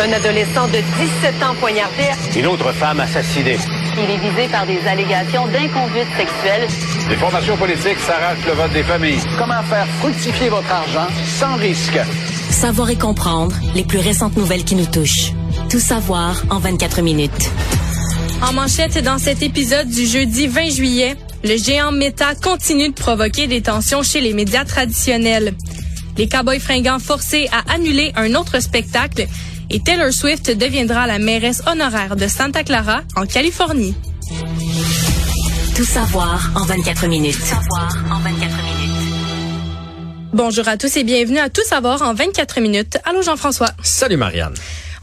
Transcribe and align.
Un 0.00 0.12
adolescent 0.12 0.68
de 0.68 0.78
17 0.78 1.42
ans 1.42 1.56
poignardé. 1.58 2.04
Une 2.36 2.46
autre 2.46 2.70
femme 2.72 3.00
assassinée. 3.00 3.58
Il 3.96 4.08
est 4.08 4.16
visé 4.18 4.46
par 4.46 4.64
des 4.64 4.78
allégations 4.86 5.48
d'inconduite 5.48 6.06
sexuelle. 6.16 6.68
Les 7.10 7.16
formations 7.16 7.56
politiques 7.56 7.98
s'arrachent 7.98 8.46
le 8.46 8.52
vote 8.52 8.72
des 8.72 8.84
familles. 8.84 9.18
Comment 9.36 9.60
faire 9.64 9.88
fructifier 9.98 10.50
votre 10.50 10.70
argent 10.70 11.08
sans 11.26 11.56
risque? 11.56 11.98
Savoir 12.50 12.90
et 12.90 12.96
comprendre 12.96 13.56
les 13.74 13.82
plus 13.82 13.98
récentes 13.98 14.36
nouvelles 14.36 14.62
qui 14.62 14.76
nous 14.76 14.86
touchent. 14.86 15.32
Tout 15.68 15.80
savoir 15.80 16.44
en 16.50 16.60
24 16.60 17.02
minutes. 17.02 17.50
En 18.40 18.52
manchette 18.52 19.02
dans 19.02 19.18
cet 19.18 19.42
épisode 19.42 19.88
du 19.88 20.06
jeudi 20.06 20.46
20 20.46 20.70
juillet, 20.70 21.16
le 21.42 21.56
géant 21.56 21.90
Meta 21.90 22.36
continue 22.36 22.90
de 22.90 22.94
provoquer 22.94 23.48
des 23.48 23.62
tensions 23.62 24.04
chez 24.04 24.20
les 24.20 24.32
médias 24.32 24.64
traditionnels. 24.64 25.54
Les 26.16 26.28
Cowboys 26.28 26.60
fringants 26.60 27.00
forcés 27.00 27.48
à 27.50 27.74
annuler 27.74 28.12
un 28.14 28.36
autre 28.36 28.60
spectacle 28.60 29.26
et 29.70 29.80
Taylor 29.80 30.12
Swift 30.12 30.50
deviendra 30.56 31.06
la 31.06 31.18
mairesse 31.18 31.62
honoraire 31.66 32.16
de 32.16 32.26
Santa 32.26 32.64
Clara, 32.64 33.02
en 33.16 33.26
Californie. 33.26 33.94
Tout 35.76 35.84
savoir 35.84 36.50
en 36.54 36.64
24 36.64 37.06
minutes. 37.06 37.34
Tout 37.34 37.46
savoir 37.46 37.88
en 38.10 38.20
24 38.20 38.40
minutes. 38.40 38.88
Bonjour 40.32 40.68
à 40.68 40.76
tous 40.76 40.96
et 40.96 41.04
bienvenue 41.04 41.38
à 41.38 41.48
Tout 41.48 41.64
savoir 41.64 42.02
en 42.02 42.14
24 42.14 42.60
minutes. 42.60 42.98
Allô 43.04 43.22
Jean-François. 43.22 43.70
Salut 43.82 44.16
Marianne. 44.16 44.54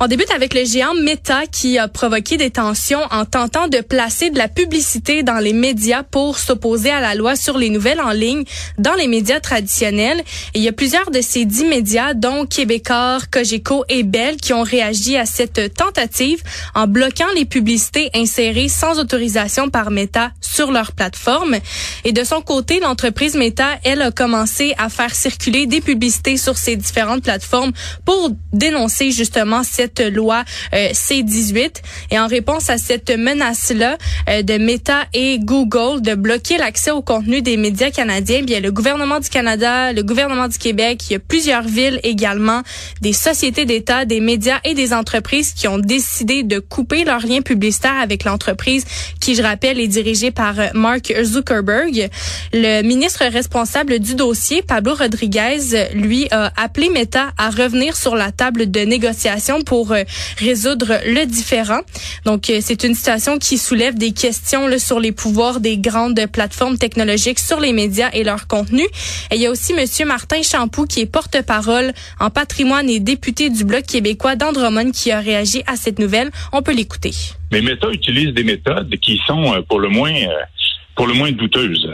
On 0.05 0.08
débute 0.08 0.30
avec 0.30 0.54
le 0.54 0.64
géant 0.66 0.94
Meta 0.94 1.48
qui 1.52 1.80
a 1.80 1.88
provoqué 1.88 2.38
des 2.38 2.52
tensions 2.52 3.02
en 3.09 3.26
tentant 3.26 3.68
de 3.68 3.80
placer 3.80 4.30
de 4.30 4.38
la 4.38 4.48
publicité 4.48 5.23
dans 5.23 5.40
les 5.40 5.52
médias 5.52 6.04
pour 6.04 6.38
s'opposer 6.38 6.91
à 6.91 7.02
la 7.02 7.16
loi 7.16 7.36
sur 7.36 7.58
les 7.58 7.72
nouvelles 7.72 8.00
en 8.00 8.12
ligne 8.12 8.44
dans 8.77 8.94
les 8.94 9.08
médias 9.08 9.40
traditionnels. 9.40 10.20
Et 10.54 10.60
il 10.60 10.62
y 10.62 10.68
a 10.68 10.73
plusieurs 10.73 11.10
de 11.10 11.22
ces 11.22 11.46
dix 11.46 11.66
médias, 11.66 12.13
dont 12.13 12.46
Québécois, 12.46 13.18
Cogeco 13.32 13.84
et 13.90 14.04
Bell, 14.04 14.36
qui 14.36 14.54
ont 14.54 14.62
réagi 14.62 15.18
à 15.18 15.26
cette 15.26 15.73
tentative 15.73 16.44
en 16.76 16.85
bloquant 16.85 17.32
les 17.35 17.46
publicités 17.46 18.12
insérées 18.13 18.70
sans 18.70 18.99
autorisation 18.99 19.70
par 19.70 19.90
Meta 19.90 20.30
sur 20.40 20.71
leur 20.71 20.91
plateforme. 20.91 21.55
Et 22.04 22.12
de 22.12 22.24
son 22.24 22.43
côté, 22.43 22.80
l'entreprise 22.80 23.34
Meta, 23.34 23.70
elle, 23.84 24.04
a 24.04 24.12
commencé 24.12 24.76
à 24.77 24.90
faire 24.90 25.15
circuler 25.15 25.65
des 25.65 25.82
publicités 25.82 26.37
sur 26.37 26.60
ses 26.60 26.76
différentes 26.76 27.24
plateformes 27.24 27.71
pour 28.05 28.30
dénoncer 28.54 29.10
justement 29.10 29.63
cette 29.63 29.95
loi 30.04 30.43
euh, 30.74 30.90
C-18. 30.93 31.82
Et 32.12 32.20
en 32.20 32.27
réponse 32.27 32.70
à 32.70 32.77
cette 32.77 33.10
menace-là 33.10 33.98
euh, 34.29 34.41
de 34.41 34.57
Meta 34.57 35.05
et 35.13 35.40
Google 35.40 36.02
de 36.02 36.15
bloquer 36.15 36.57
l'accès 36.57 36.91
au 36.91 37.02
contenu 37.02 37.41
des 37.41 37.57
médias 37.57 37.91
canadiens, 37.91 38.43
bien 38.43 38.60
le 38.60 38.71
gouvernement 38.71 39.20
du 39.20 39.29
Canada, 39.29 39.93
le 39.93 40.04
gouvernement 40.04 40.48
du 40.48 40.57
Québec, 40.57 41.04
il 41.10 41.13
y 41.13 41.15
a 41.15 41.20
plusieurs 41.20 41.63
villes 41.63 41.99
également, 42.04 42.62
des 43.02 43.13
sociétés 43.13 43.65
d'État, 43.65 44.05
des 44.05 44.20
médias 44.20 44.60
et 44.63 44.74
des 44.74 44.93
entreprises 44.93 45.54
qui 45.54 45.68
ont 45.68 45.77
décidé 45.77 46.43
de 46.43 46.59
couper 46.59 47.04
leurs 47.04 47.26
liens 47.26 47.41
publicitaires 47.41 47.99
avec 48.02 48.24
l'entreprise 48.24 48.85
qui, 49.20 49.35
je 49.35 49.41
rappelle, 49.41 49.80
est 49.80 49.87
dirigée 49.87 50.32
par 50.32 50.59
euh, 50.59 50.68
Mark 50.74 51.13
Zuckerberg. 51.24 52.09
Le 52.54 52.82
ministre 52.82 53.26
responsable 53.26 53.99
du 53.99 54.15
dossier, 54.15 54.62
Pablo 54.62 54.96
Rodriguez, 54.96 55.90
lui, 55.93 56.27
a 56.32 56.52
appelé 56.55 56.90
Meta 56.90 57.32
à 57.37 57.49
revenir 57.49 57.96
sur 57.96 58.15
la 58.15 58.32
table 58.32 58.71
de 58.71 58.80
négociation 58.82 59.62
pour 59.62 59.74
pour 59.76 59.91
euh, 59.91 60.04
résoudre 60.37 61.01
le 61.05 61.26
différent. 61.26 61.81
Donc, 62.23 62.49
euh, 62.49 62.59
c'est 62.62 62.85
une 62.85 62.95
situation 62.95 63.37
qui 63.37 63.57
soulève 63.57 63.95
des 63.98 64.13
questions 64.13 64.66
sur 64.79 65.01
les 65.01 65.12
pouvoirs 65.12 65.59
des 65.59 65.78
grandes 65.78 66.18
plateformes 66.31 66.78
technologiques 66.78 67.40
sur 67.40 67.59
les 67.59 67.73
médias 67.73 68.09
et 68.13 68.23
leur 68.23 68.47
contenu. 68.47 68.84
Et 69.31 69.35
il 69.35 69.41
y 69.41 69.47
a 69.47 69.51
aussi 69.51 69.73
Monsieur 69.73 70.06
Martin 70.06 70.41
Champoux, 70.44 70.85
qui 70.85 71.01
est 71.01 71.12
porte-parole 71.12 71.91
en 72.22 72.29
patrimoine 72.29 72.90
et 72.90 73.01
député 73.01 73.50
du 73.50 73.66
Bloc 73.66 73.85
québécois 73.85 74.38
d'Andromone, 74.38 74.94
qui 74.94 75.12
a 75.12 75.19
réagi 75.19 75.62
à 75.68 75.75
cette 75.75 76.00
nouvelle. 76.00 76.31
On 76.53 76.62
peut 76.62 76.73
l'écouter. 76.73 77.12
Mais 77.51 77.62
Meta 77.62 77.90
utilise 77.91 78.34
des 78.34 78.46
méthodes 78.46 78.96
qui 79.01 79.19
sont, 79.28 79.56
euh, 79.56 79.62
pour 79.68 79.81
le 79.81 79.90
moins, 79.90 80.16
pour 80.96 81.06
le 81.06 81.16
moins 81.16 81.34
douteuses. 81.34 81.85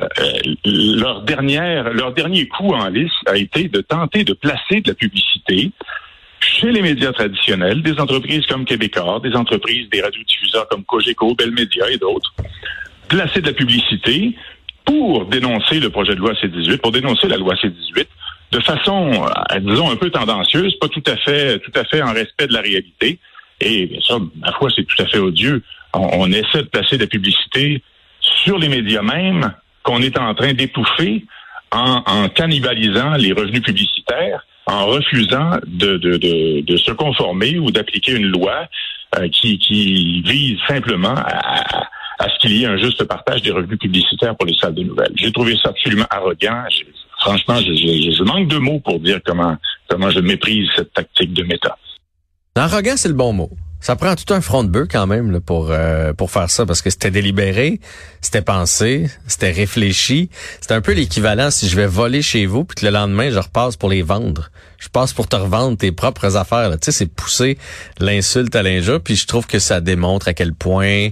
leur 0.65 1.23
dernière, 1.23 1.91
leur 1.93 2.13
dernier 2.13 2.47
coup 2.47 2.75
en 2.75 2.89
lice 2.89 3.17
a 3.25 3.37
été 3.37 3.69
de 3.69 3.81
tenter 3.81 4.23
de 4.23 4.33
placer 4.33 4.81
de 4.81 4.89
la 4.89 4.93
publicité 4.93 5.71
chez 6.43 6.71
les 6.71 6.81
médias 6.81 7.11
traditionnels, 7.11 7.81
des 7.81 7.99
entreprises 7.99 8.45
comme 8.47 8.65
Québécois, 8.65 9.19
des 9.23 9.33
entreprises, 9.35 9.89
des 9.89 10.01
radiodiffuseurs 10.01 10.67
comme 10.69 10.83
Cogeco, 10.83 11.35
Bell 11.35 11.51
Media 11.51 11.89
et 11.89 11.97
d'autres, 11.97 12.33
placer 13.07 13.41
de 13.41 13.47
la 13.47 13.53
publicité 13.53 14.35
pour 14.85 15.25
dénoncer 15.25 15.79
le 15.79 15.89
projet 15.89 16.15
de 16.15 16.19
loi 16.19 16.33
C-18, 16.39 16.77
pour 16.77 16.91
dénoncer 16.91 17.27
la 17.27 17.37
loi 17.37 17.55
C-18 17.55 18.05
de 18.51 18.59
façon, 18.59 19.11
euh, 19.13 19.59
disons, 19.59 19.89
un 19.89 19.95
peu 19.95 20.09
tendancieuse, 20.09 20.75
pas 20.79 20.89
tout 20.89 21.03
à 21.07 21.15
fait, 21.17 21.59
tout 21.59 21.71
à 21.75 21.85
fait 21.85 22.01
en 22.01 22.13
respect 22.13 22.47
de 22.47 22.53
la 22.53 22.61
réalité. 22.61 23.17
Et 23.61 23.85
bien 23.85 24.01
sûr, 24.01 24.27
ma 24.41 24.51
foi, 24.53 24.69
c'est 24.75 24.83
tout 24.83 25.01
à 25.01 25.05
fait 25.05 25.19
odieux. 25.19 25.63
On, 25.93 26.29
essaie 26.31 26.63
de 26.63 26.67
placer 26.67 26.97
de 26.97 27.03
la 27.03 27.07
publicité 27.07 27.81
sur 28.19 28.57
les 28.57 28.67
médias 28.67 29.01
même 29.01 29.53
qu'on 29.83 30.01
est 30.01 30.17
en 30.17 30.33
train 30.35 30.53
d'étouffer 30.53 31.25
en 31.71 32.27
cannibalisant 32.29 33.11
les 33.15 33.31
revenus 33.31 33.61
publicitaires 33.61 34.45
en 34.67 34.85
refusant 34.85 35.51
de, 35.67 36.77
se 36.77 36.91
conformer 36.91 37.59
ou 37.59 37.71
d'appliquer 37.71 38.13
une 38.13 38.27
loi 38.27 38.67
euh, 39.17 39.27
qui, 39.29 40.21
vise 40.25 40.57
simplement 40.67 41.15
à, 41.15 42.29
ce 42.29 42.39
qu'il 42.39 42.57
y 42.57 42.63
ait 42.63 42.67
un 42.67 42.77
juste 42.77 43.03
partage 43.03 43.41
des 43.41 43.51
revenus 43.51 43.79
publicitaires 43.79 44.35
pour 44.35 44.45
les 44.45 44.55
salles 44.55 44.75
de 44.75 44.83
nouvelles. 44.83 45.11
J'ai 45.15 45.31
trouvé 45.31 45.57
ça 45.61 45.69
absolument 45.69 46.05
arrogant. 46.09 46.63
franchement, 47.19 47.57
je, 47.57 48.23
manque 48.23 48.47
de 48.47 48.57
mots 48.57 48.79
pour 48.79 48.99
dire 48.99 49.19
comment, 49.25 49.57
comment 49.89 50.09
je 50.11 50.19
méprise 50.19 50.69
cette 50.75 50.93
tactique 50.93 51.33
de 51.33 51.43
méta. 51.43 51.77
Arrogant, 52.55 52.95
c'est 52.95 53.09
le 53.09 53.15
bon 53.15 53.33
mot. 53.33 53.49
Ça 53.81 53.95
prend 53.95 54.15
tout 54.15 54.31
un 54.31 54.41
front 54.41 54.63
de 54.63 54.69
bœuf 54.69 54.87
quand 54.91 55.07
même 55.07 55.31
là, 55.31 55.39
pour 55.39 55.69
euh, 55.71 56.13
pour 56.13 56.29
faire 56.29 56.49
ça 56.51 56.65
parce 56.67 56.83
que 56.83 56.91
c'était 56.91 57.09
délibéré, 57.09 57.79
c'était 58.21 58.43
pensé, 58.43 59.09
c'était 59.27 59.51
réfléchi. 59.51 60.29
C'est 60.61 60.71
un 60.71 60.81
peu 60.81 60.93
l'équivalent 60.93 61.49
si 61.49 61.67
je 61.67 61.75
vais 61.75 61.87
voler 61.87 62.21
chez 62.21 62.45
vous 62.45 62.63
puis 62.63 62.75
que 62.75 62.85
le 62.85 62.91
lendemain 62.91 63.31
je 63.31 63.39
repasse 63.39 63.77
pour 63.77 63.89
les 63.89 64.03
vendre. 64.03 64.51
Je 64.77 64.87
passe 64.87 65.13
pour 65.13 65.27
te 65.27 65.35
revendre 65.35 65.77
tes 65.77 65.91
propres 65.91 66.37
affaires. 66.37 66.69
Tu 66.71 66.77
sais, 66.85 66.91
c'est 66.91 67.05
pousser 67.07 67.57
l'insulte 67.99 68.55
à 68.55 68.63
l'injure. 68.63 69.01
Puis 69.01 69.15
je 69.15 69.25
trouve 69.25 69.47
que 69.47 69.59
ça 69.59 69.81
démontre 69.81 70.27
à 70.27 70.33
quel 70.33 70.53
point 70.53 71.09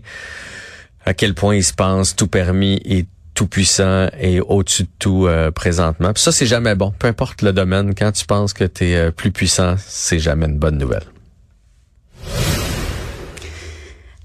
à 1.06 1.14
quel 1.16 1.34
point 1.34 1.56
il 1.56 1.64
se 1.64 1.74
pense 1.74 2.16
tout 2.16 2.28
permis 2.28 2.80
et 2.86 3.06
tout 3.34 3.48
puissant 3.48 4.10
et 4.20 4.42
au-dessus 4.42 4.84
de 4.84 4.90
tout 5.00 5.26
euh, 5.26 5.50
présentement. 5.50 6.14
Puis 6.14 6.22
ça, 6.22 6.32
c'est 6.32 6.46
jamais 6.46 6.76
bon. 6.76 6.94
Peu 7.00 7.08
importe 7.08 7.42
le 7.42 7.54
domaine, 7.54 7.96
quand 7.96 8.12
tu 8.12 8.26
penses 8.26 8.54
que 8.54 8.66
tu 8.66 8.90
es 8.90 8.96
euh, 8.96 9.12
plus 9.12 9.32
puissant, 9.32 9.76
c'est 9.80 10.20
jamais 10.20 10.46
une 10.46 10.60
bonne 10.60 10.78
nouvelle. 10.78 11.06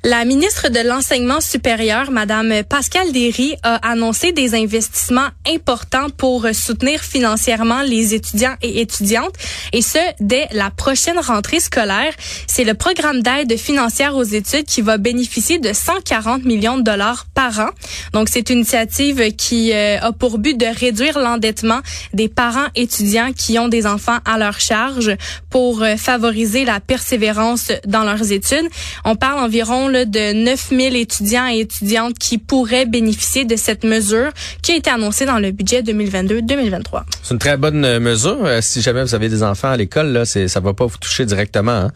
La 0.06 0.26
ministre 0.26 0.68
de 0.68 0.86
l'Enseignement 0.86 1.40
supérieur, 1.40 2.10
Madame 2.10 2.62
Pascal 2.68 3.10
Derry, 3.10 3.56
a 3.62 3.76
annoncé 3.76 4.32
des 4.32 4.54
investissements 4.54 5.28
importants 5.48 6.10
pour 6.10 6.46
soutenir 6.52 7.00
financièrement 7.00 7.80
les 7.80 8.12
étudiants 8.12 8.54
et 8.60 8.82
étudiantes, 8.82 9.32
et 9.72 9.80
ce, 9.80 9.96
dès 10.20 10.46
la 10.52 10.68
prochaine 10.68 11.18
rentrée 11.18 11.58
scolaire. 11.58 12.12
C'est 12.46 12.64
le 12.64 12.74
programme 12.74 13.22
d'aide 13.22 13.56
financière 13.56 14.14
aux 14.14 14.24
études 14.24 14.66
qui 14.66 14.82
va 14.82 14.98
bénéficier 14.98 15.58
de 15.58 15.72
140 15.72 16.44
millions 16.44 16.76
de 16.76 16.82
dollars 16.82 17.24
par 17.32 17.58
an. 17.60 17.70
Donc, 18.12 18.28
c'est 18.28 18.50
une 18.50 18.58
initiative 18.58 19.34
qui 19.36 19.72
euh, 19.72 19.98
a 20.02 20.12
pour 20.12 20.36
but 20.36 20.58
de 20.58 20.66
réduire 20.66 21.18
l'endettement 21.18 21.80
des 22.12 22.28
parents 22.28 22.68
étudiants 22.74 23.32
qui 23.32 23.58
ont 23.58 23.68
des 23.68 23.86
enfants 23.86 24.18
à 24.26 24.36
leur 24.36 24.60
charge 24.60 25.16
pour 25.48 25.82
euh, 25.82 25.96
favoriser 25.96 26.66
la 26.66 26.80
persévérance 26.80 27.72
dans 27.86 28.04
leurs 28.04 28.32
études. 28.32 28.68
On 29.06 29.16
parle 29.16 29.38
environ 29.38 29.93
de 30.02 30.32
9000 30.32 30.96
étudiants 30.96 31.46
et 31.48 31.60
étudiantes 31.60 32.18
qui 32.18 32.38
pourraient 32.38 32.86
bénéficier 32.86 33.44
de 33.44 33.56
cette 33.56 33.84
mesure 33.84 34.30
qui 34.62 34.72
a 34.72 34.76
été 34.76 34.90
annoncée 34.90 35.26
dans 35.26 35.38
le 35.38 35.52
budget 35.52 35.82
2022-2023. 35.82 37.02
C'est 37.22 37.34
une 37.34 37.38
très 37.38 37.56
bonne 37.56 37.84
euh, 37.84 38.00
mesure. 38.00 38.44
Euh, 38.44 38.60
si 38.60 38.82
jamais 38.82 39.02
vous 39.02 39.14
avez 39.14 39.28
des 39.28 39.42
enfants 39.42 39.70
à 39.70 39.76
l'école, 39.76 40.08
là, 40.08 40.24
c'est, 40.24 40.46
va 40.58 40.74
pas 40.74 40.86
vous 40.86 40.98
toucher 40.98 41.24
directement. 41.24 41.72
Hein? 41.72 41.92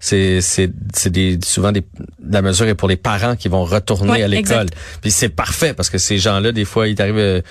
C'est 0.00 0.40
c'est 0.40 0.72
c'est 0.94 1.10
des 1.10 1.38
souvent 1.44 1.72
des 1.72 1.84
la 2.28 2.40
mesure 2.40 2.66
est 2.66 2.74
pour 2.74 2.88
les 2.88 2.96
parents 2.96 3.36
qui 3.36 3.48
vont 3.48 3.64
retourner 3.64 4.22
à 4.22 4.28
l'école. 4.28 4.66
Puis 5.02 5.10
c'est 5.10 5.28
parfait 5.28 5.74
parce 5.74 5.90
que 5.90 5.98
ces 5.98 6.16
gens-là 6.16 6.52
des 6.52 6.64
fois 6.64 6.88
il 6.88 6.94
t'arrive 6.94 7.18
euh, 7.18 7.42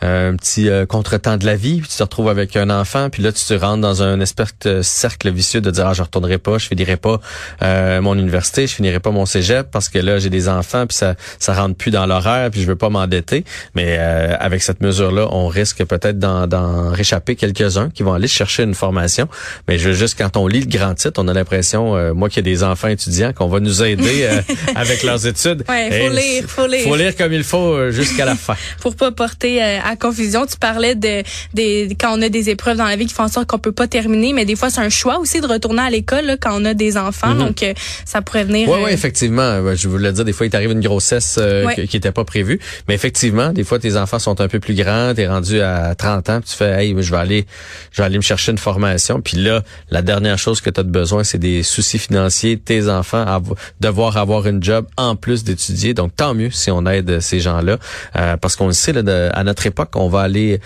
un 0.00 0.34
petit 0.34 0.70
euh, 0.70 0.86
contretemps 0.86 1.36
de 1.36 1.44
la 1.44 1.54
vie, 1.54 1.80
puis 1.80 1.88
tu 1.90 1.96
te 1.98 2.02
retrouves 2.02 2.30
avec 2.30 2.56
un 2.56 2.70
enfant, 2.70 3.10
puis 3.10 3.22
là 3.22 3.30
tu 3.30 3.44
te 3.44 3.52
rentres 3.52 3.82
dans 3.82 4.02
un 4.02 4.20
espèce 4.20 4.54
de 4.64 4.80
cercle 4.80 5.30
vicieux 5.30 5.60
de 5.60 5.70
dire 5.70 5.86
ah 5.86 5.92
je 5.92 6.02
retournerai 6.02 6.38
pas, 6.38 6.56
je 6.56 6.66
finirai 6.66 6.96
pas 6.96 7.20
euh, 7.62 8.00
mon 8.00 8.14
université, 8.14 8.66
je 8.66 8.74
finirai 8.74 9.00
pas 9.00 9.10
mon 9.10 9.26
cégep 9.26 9.70
parce 9.70 9.90
que 9.90 9.98
là 9.98 10.18
j'ai 10.18 10.30
des 10.30 10.48
enfants 10.48 10.86
puis 10.86 10.96
ça 10.96 11.14
ça 11.38 11.52
rentre 11.52 11.76
plus 11.76 11.90
dans 11.90 12.06
l'horaire 12.06 12.50
puis 12.50 12.62
je 12.62 12.66
veux 12.66 12.76
pas 12.76 12.88
m'endetter. 12.88 13.44
Mais 13.74 13.98
avec 13.98 14.62
cette 14.62 14.80
mesure-là, 14.80 15.28
on 15.30 15.46
risque 15.46 15.84
peut-être 15.84 16.18
d'en 16.18 16.90
réchapper 16.90 17.36
quelques-uns 17.36 17.90
qui 17.90 18.02
vont 18.02 18.14
aller 18.14 18.28
chercher 18.28 18.62
une 18.62 18.74
formation. 18.74 19.28
Mais 19.66 19.78
je, 19.78 19.92
juste 19.92 20.16
quand 20.16 20.36
on 20.36 20.46
lit 20.46 20.60
le 20.60 20.66
grand 20.66 20.94
titre, 20.94 21.20
on 21.22 21.28
a 21.28 21.34
l'impression 21.34 21.97
euh, 21.98 22.14
moi 22.14 22.28
qui 22.28 22.38
ai 22.38 22.42
des 22.42 22.62
enfants 22.62 22.88
étudiants, 22.88 23.32
qu'on 23.32 23.48
va 23.48 23.60
nous 23.60 23.82
aider 23.82 24.22
euh, 24.22 24.40
avec 24.74 25.02
leurs 25.02 25.26
études. 25.26 25.64
Ouais, 25.68 25.90
faut 26.08 26.14
lire, 26.14 26.44
faut 26.48 26.66
lire. 26.66 26.84
Faut 26.84 26.96
lire 26.96 27.16
comme 27.16 27.32
il 27.32 27.44
faut 27.44 27.72
euh, 27.74 27.90
jusqu'à 27.90 28.24
la 28.24 28.34
fin. 28.36 28.54
Pour 28.80 28.96
pas 28.96 29.10
porter 29.12 29.60
à 29.62 29.96
confusion, 29.96 30.46
tu 30.46 30.56
parlais 30.56 30.94
de 30.94 31.22
des 31.54 31.88
quand 32.00 32.18
on 32.18 32.22
a 32.22 32.28
des 32.28 32.50
épreuves 32.50 32.76
dans 32.76 32.84
la 32.86 32.96
vie 32.96 33.06
qui 33.06 33.14
font 33.14 33.24
en 33.24 33.28
sorte 33.28 33.46
qu'on 33.46 33.58
peut 33.58 33.72
pas 33.72 33.86
terminer, 33.88 34.32
mais 34.32 34.44
des 34.44 34.56
fois 34.56 34.70
c'est 34.70 34.80
un 34.80 34.88
choix 34.88 35.18
aussi 35.18 35.40
de 35.40 35.46
retourner 35.46 35.82
à 35.82 35.90
l'école 35.90 36.36
quand 36.40 36.50
on 36.60 36.64
a 36.64 36.74
des 36.74 36.96
enfants, 36.96 37.34
Mhm. 37.34 37.38
donc 37.38 37.64
ça 38.04 38.22
pourrait 38.22 38.44
venir. 38.44 38.68
Oui, 38.68 38.78
oui, 38.84 38.90
effectivement. 38.92 39.74
Je 39.74 39.88
voulais 39.88 40.12
dire, 40.12 40.24
des 40.24 40.32
fois, 40.32 40.46
il 40.46 40.50
t'arrive 40.50 40.70
une 40.70 40.80
grossesse 40.80 41.38
Ouais. 41.38 41.86
qui 41.86 41.96
n'était 41.96 42.12
pas 42.12 42.24
prévue. 42.24 42.58
Mais 42.86 42.94
effectivement, 42.94 43.52
des 43.52 43.64
fois, 43.64 43.78
tes 43.78 43.96
enfants 43.96 44.18
sont 44.18 44.40
un 44.40 44.48
peu 44.48 44.60
plus 44.60 44.74
grands, 44.74 45.14
t'es 45.14 45.26
rendu 45.26 45.60
à 45.60 45.94
30 45.94 46.28
ans, 46.30 46.40
puis 46.40 46.50
tu 46.50 46.56
fais, 46.56 46.84
hey, 46.84 46.94
je 46.98 47.10
vais 47.10 47.16
aller, 47.16 47.46
je 47.92 48.02
vais 48.02 48.06
aller 48.06 48.16
me 48.18 48.22
chercher 48.22 48.52
une 48.52 48.58
formation. 48.58 49.20
Puis 49.20 49.36
là, 49.38 49.62
la 49.90 50.02
dernière 50.02 50.38
chose 50.38 50.60
que 50.60 50.68
tu 50.70 50.78
as 50.80 50.82
de 50.82 50.90
besoin, 50.90 51.24
c'est 51.24 51.38
des 51.38 51.62
soucis 51.62 51.87
financiers, 51.96 52.58
tes 52.58 52.90
enfants, 52.90 53.24
avo- 53.24 53.56
devoir 53.80 54.18
avoir 54.18 54.46
une 54.46 54.62
job 54.62 54.84
en 54.98 55.16
plus 55.16 55.44
d'étudier. 55.44 55.94
Donc, 55.94 56.14
tant 56.14 56.34
mieux 56.34 56.50
si 56.50 56.70
on 56.70 56.84
aide 56.84 57.20
ces 57.20 57.40
gens-là. 57.40 57.78
Euh, 58.16 58.36
parce 58.36 58.56
qu'on 58.56 58.66
le 58.66 58.72
sait, 58.74 58.92
là, 58.92 59.00
de- 59.02 59.30
à 59.32 59.44
notre 59.44 59.64
époque, 59.66 59.90
on 59.94 60.08
va 60.10 60.20
aller, 60.20 60.60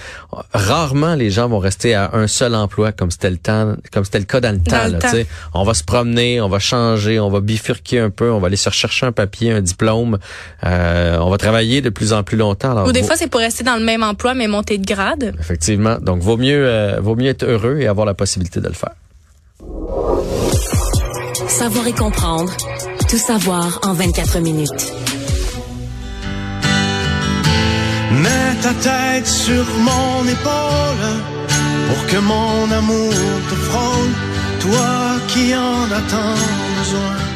rarement 0.52 1.14
les 1.14 1.30
gens 1.30 1.48
vont 1.48 1.58
rester 1.60 1.94
à 1.94 2.10
un 2.14 2.26
seul 2.26 2.54
emploi 2.56 2.90
comme 2.92 3.10
c'était 3.10 3.30
le 3.30 3.36
temps, 3.36 3.74
comme 3.92 4.04
c'était 4.04 4.18
le 4.18 4.24
cas 4.24 4.40
dans 4.40 4.52
le 4.52 4.62
temps. 4.62 4.88
là. 4.88 4.98
On 5.54 5.62
va 5.64 5.74
se 5.74 5.84
promener, 5.84 6.40
on 6.40 6.48
va 6.48 6.58
changer, 6.58 7.20
on 7.20 7.28
va 7.28 7.40
bifurquer 7.40 8.00
un 8.00 8.10
peu, 8.10 8.30
on 8.32 8.38
va 8.40 8.46
aller 8.46 8.56
se 8.56 8.68
rechercher 8.70 9.06
un 9.06 9.12
papier, 9.12 9.52
un 9.52 9.60
diplôme. 9.60 10.18
Euh, 10.64 11.18
on 11.20 11.28
va 11.28 11.36
travailler 11.36 11.82
de 11.82 11.90
plus 11.90 12.12
en 12.14 12.22
plus 12.22 12.38
longtemps. 12.38 12.70
Alors, 12.72 12.88
Ou 12.88 12.92
des 12.92 13.00
vaut- 13.02 13.08
fois 13.08 13.16
c'est 13.16 13.28
pour 13.28 13.40
rester 13.40 13.62
dans 13.64 13.76
le 13.76 13.84
même 13.84 14.02
emploi 14.02 14.32
mais 14.34 14.48
monter 14.48 14.78
de 14.78 14.86
grade. 14.86 15.34
effectivement. 15.38 15.96
Donc, 16.00 16.22
vaut 16.22 16.36
mieux, 16.38 16.64
euh, 16.66 16.98
vaut 17.00 17.16
mieux 17.16 17.28
être 17.28 17.44
heureux 17.44 17.78
et 17.80 17.86
avoir 17.86 18.06
la 18.06 18.14
possibilité 18.14 18.60
de 18.60 18.68
le 18.68 18.74
faire. 18.74 18.92
Savoir 21.52 21.86
et 21.86 21.92
comprendre. 21.92 22.50
Tout 23.10 23.18
savoir 23.18 23.78
en 23.84 23.92
24 23.92 24.40
minutes. 24.40 24.92
Mets 28.22 28.54
ta 28.62 28.72
tête 28.72 29.26
sur 29.26 29.64
mon 29.78 30.26
épaule 30.26 31.04
pour 31.88 32.06
que 32.06 32.16
mon 32.16 32.72
amour 32.72 33.12
te 33.50 33.54
frôle, 33.54 34.12
toi 34.60 35.20
qui 35.28 35.54
en 35.54 35.84
as 35.92 36.10
tant 36.10 36.38
besoin. 36.78 37.31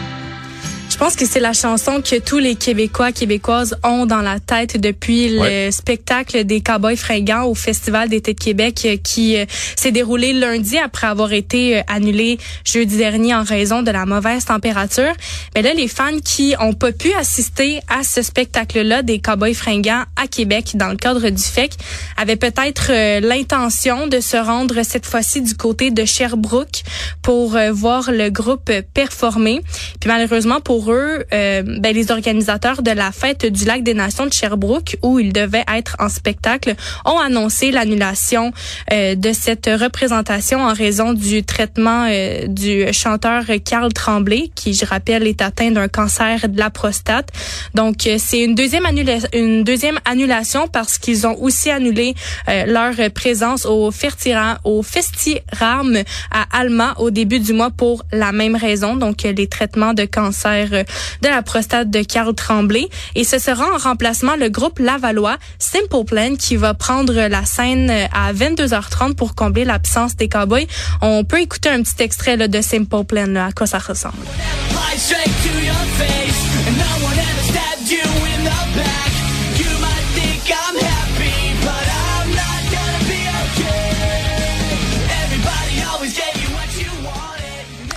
Je 0.97 0.99
pense 1.05 1.15
que 1.15 1.27
c'est 1.27 1.41
la 1.41 1.53
chanson 1.53 2.01
que 2.01 2.19
tous 2.19 2.39
les 2.39 2.55
Québécois, 2.55 3.13
Québécoises 3.13 3.77
ont 3.85 4.07
dans 4.07 4.23
la 4.23 4.41
tête 4.41 4.81
depuis 4.81 5.29
le 5.29 5.71
spectacle 5.71 6.45
des 6.45 6.63
Cowboys 6.63 6.97
fringants 6.97 7.45
au 7.45 7.55
Festival 7.55 8.09
d'été 8.09 8.33
de 8.33 8.39
Québec 8.39 8.81
euh, 8.87 8.97
qui 8.97 9.37
euh, 9.37 9.45
s'est 9.77 9.93
déroulé 9.93 10.33
lundi 10.33 10.79
après 10.79 11.07
avoir 11.07 11.35
été 11.35 11.77
euh, 11.77 11.83
annulé 11.87 12.39
jeudi 12.65 12.97
dernier 12.97 13.35
en 13.35 13.45
raison 13.45 13.83
de 13.83 13.91
la 13.91 14.07
mauvaise 14.07 14.47
température. 14.47 15.13
Mais 15.55 15.61
là, 15.61 15.75
les 15.75 15.87
fans 15.87 16.19
qui 16.25 16.55
ont 16.61 16.73
pas 16.73 16.93
pu 16.93 17.13
assister 17.13 17.81
à 17.89 18.03
ce 18.03 18.23
spectacle-là 18.23 19.03
des 19.03 19.19
Cowboys 19.19 19.53
fringants 19.53 20.05
à 20.17 20.27
Québec 20.27 20.77
dans 20.77 20.89
le 20.89 20.97
cadre 20.97 21.29
du 21.29 21.43
FEC 21.43 21.75
avaient 22.17 22.37
peut-être 22.37 23.21
l'intention 23.21 24.07
de 24.07 24.21
se 24.21 24.39
rendre 24.39 24.83
cette 24.83 25.05
fois-ci 25.05 25.43
du 25.43 25.55
côté 25.57 25.91
de 25.91 26.07
Sherbrooke 26.07 26.85
pour 27.21 27.59
voir 27.73 28.11
le 28.11 28.31
groupe 28.31 28.73
performer. 28.95 29.61
Puis 30.01 30.09
malheureusement 30.09 30.63
pour 30.63 30.86
euh, 30.93 31.63
ben, 31.63 31.95
les 31.95 32.11
organisateurs 32.11 32.83
de 32.83 32.91
la 32.91 33.13
fête 33.13 33.47
du 33.47 33.65
lac 33.65 33.83
des 33.83 33.95
Nations 33.95 34.27
de 34.27 34.33
Sherbrooke, 34.33 34.97
où 35.03 35.19
ils 35.19 35.33
devaient 35.33 35.65
être 35.73 35.97
en 35.99 36.09
spectacle, 36.09 36.75
ont 37.05 37.19
annoncé 37.19 37.71
l'annulation 37.71 38.53
euh, 38.93 39.15
de 39.15 39.33
cette 39.33 39.67
représentation 39.67 40.61
en 40.61 40.73
raison 40.73 41.13
du 41.13 41.43
traitement 41.45 42.07
euh, 42.09 42.47
du 42.47 42.93
chanteur 42.93 43.45
Carl 43.65 43.93
Tremblay, 43.93 44.51
qui, 44.55 44.75
je 44.75 44.85
rappelle, 44.85 45.27
est 45.27 45.43
atteint 45.43 45.71
d'un 45.71 45.89
cancer 45.89 46.49
de 46.49 46.59
la 46.59 46.71
prostate. 46.71 47.31
Donc, 47.75 48.07
euh, 48.07 48.17
c'est 48.19 48.41
une 48.41 48.55
deuxième 48.55 48.87
une 49.33 49.65
deuxième 49.65 49.99
annulation 50.05 50.69
parce 50.69 50.99
qu'ils 50.99 51.27
ont 51.27 51.37
aussi 51.41 51.71
annulé 51.71 52.15
euh, 52.49 52.67
leur 52.67 53.11
présence 53.13 53.67
au 53.67 53.91
Fertira, 53.91 54.59
au 54.65 54.83
Festiram 54.83 55.99
à 56.31 56.59
Alma 56.59 56.95
au 56.99 57.11
début 57.11 57.41
du 57.41 57.53
mois 57.53 57.71
pour 57.71 58.05
la 58.13 58.33
même 58.33 58.57
raison. 58.57 58.97
Donc, 58.97 59.23
les 59.23 59.47
traitements 59.47 59.95
de 59.95 60.05
cancer 60.05 60.76
de 60.83 61.29
la 61.29 61.43
prostate 61.43 61.91
de 61.91 62.03
Carl 62.03 62.35
Tremblay. 62.35 62.89
Et 63.15 63.25
ce 63.25 63.39
sera 63.39 63.65
en 63.75 63.79
remplacement 63.79 64.37
le 64.37 64.49
groupe 64.49 64.79
Lavallois 64.79 65.37
Simple 65.59 66.05
Plan 66.07 66.37
qui 66.37 66.57
va 66.57 66.75
prendre 66.75 67.15
la 67.15 67.45
scène 67.45 67.91
euh, 67.91 68.07
à 68.13 68.33
22h30 68.33 69.15
pour 69.15 69.35
combler 69.35 69.65
l'absence 69.65 70.17
des 70.17 70.29
Cowboys. 70.29 70.67
On 71.03 71.25
peut 71.25 71.41
écouter 71.41 71.69
un 71.69 71.83
petit 71.83 72.03
extrait 72.03 72.37
là, 72.37 72.49
de 72.49 72.61
Simple 72.61 73.05
Plan, 73.05 73.27
là, 73.27 73.47
à 73.47 73.53
quoi 73.53 73.67
ça 73.67 73.79
ressemble. 73.79 74.17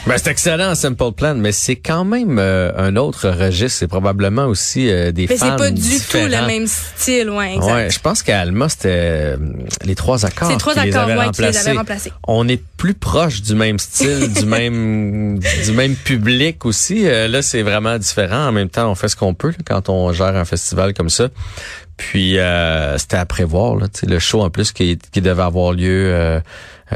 Ben, 0.09 0.17
c'est 0.17 0.31
excellent, 0.31 0.73
Simple 0.73 1.11
Plan, 1.11 1.35
mais 1.35 1.51
c'est 1.51 1.75
quand 1.75 2.03
même 2.03 2.39
euh, 2.39 2.71
un 2.75 2.95
autre 2.95 3.29
registre. 3.29 3.77
C'est 3.77 3.87
probablement 3.87 4.45
aussi 4.45 4.89
euh, 4.89 5.11
des 5.11 5.27
Mais 5.29 5.37
c'est 5.37 5.45
fans 5.45 5.55
pas 5.55 5.69
du 5.69 5.79
différents. 5.79 6.25
tout 6.25 6.31
le 6.31 6.47
même 6.47 6.65
style, 6.65 7.29
ouais, 7.29 7.53
exact. 7.53 7.71
Ouais, 7.71 7.89
je 7.91 7.99
pense 7.99 8.23
qu'à 8.23 8.39
Alma, 8.39 8.69
c'était 8.69 8.89
euh, 8.89 9.37
les 9.85 9.93
trois 9.93 10.25
accords 10.25 10.49
C'est 10.49 10.57
trois 10.57 10.73
qui 10.73 10.79
les 10.81 10.95
accords, 10.95 11.15
ouais, 11.15 11.29
qui 11.29 11.43
les 11.43 11.55
avaient 11.55 11.77
remplacés. 11.77 12.11
On 12.27 12.47
est 12.47 12.59
plus 12.75 12.95
proche 12.95 13.43
du 13.43 13.53
même 13.53 13.77
style, 13.77 14.33
du 14.33 14.45
même 14.47 15.37
du 15.37 15.71
même 15.73 15.93
public 15.95 16.65
aussi. 16.65 17.07
Euh, 17.07 17.27
là, 17.27 17.43
c'est 17.43 17.61
vraiment 17.61 17.99
différent. 17.99 18.47
En 18.47 18.51
même 18.51 18.69
temps, 18.69 18.89
on 18.89 18.95
fait 18.95 19.09
ce 19.09 19.15
qu'on 19.15 19.35
peut 19.35 19.49
là, 19.49 19.57
quand 19.63 19.89
on 19.89 20.11
gère 20.11 20.35
un 20.35 20.45
festival 20.45 20.95
comme 20.95 21.11
ça. 21.11 21.27
Puis 21.99 22.39
euh, 22.39 22.97
c'était 22.97 23.17
à 23.17 23.25
prévoir. 23.25 23.75
Là, 23.75 23.87
le 24.07 24.19
show 24.19 24.41
en 24.41 24.49
plus 24.49 24.71
qui, 24.71 24.97
qui 25.11 25.19
devait 25.21 25.41
avoir 25.43 25.73
lieu 25.73 26.05
euh, 26.13 26.39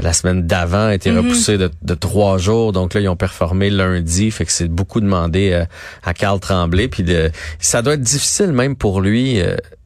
la 0.02 0.14
semaine 0.14 0.48
d'avant 0.48 0.86
a 0.88 0.96
été 0.96 1.12
Mhm. 1.12 1.18
repoussé 1.18 1.58
de, 1.58 1.70
de 1.82 1.94
trois 1.94 2.38
jours. 2.38 2.72
Donc 2.72 2.94
là, 2.94 3.02
ils 3.02 3.10
ont 3.10 3.18
performé 3.18 3.70
lundi. 3.70 4.32
Fait 4.32 4.46
que 4.46 4.52
c'est 4.54 4.70
beaucoup 4.70 5.02
demandé 5.02 5.52
euh, 5.52 5.66
à 6.04 6.14
Carl 6.14 6.40
Tremblay. 6.40 6.88
Puis 6.88 7.04
de, 7.04 7.32
ça 7.60 7.82
doit 7.82 7.96
être 7.96 8.02
difficile 8.02 8.54
même 8.54 8.78
pour 8.78 9.02
lui. 9.02 9.42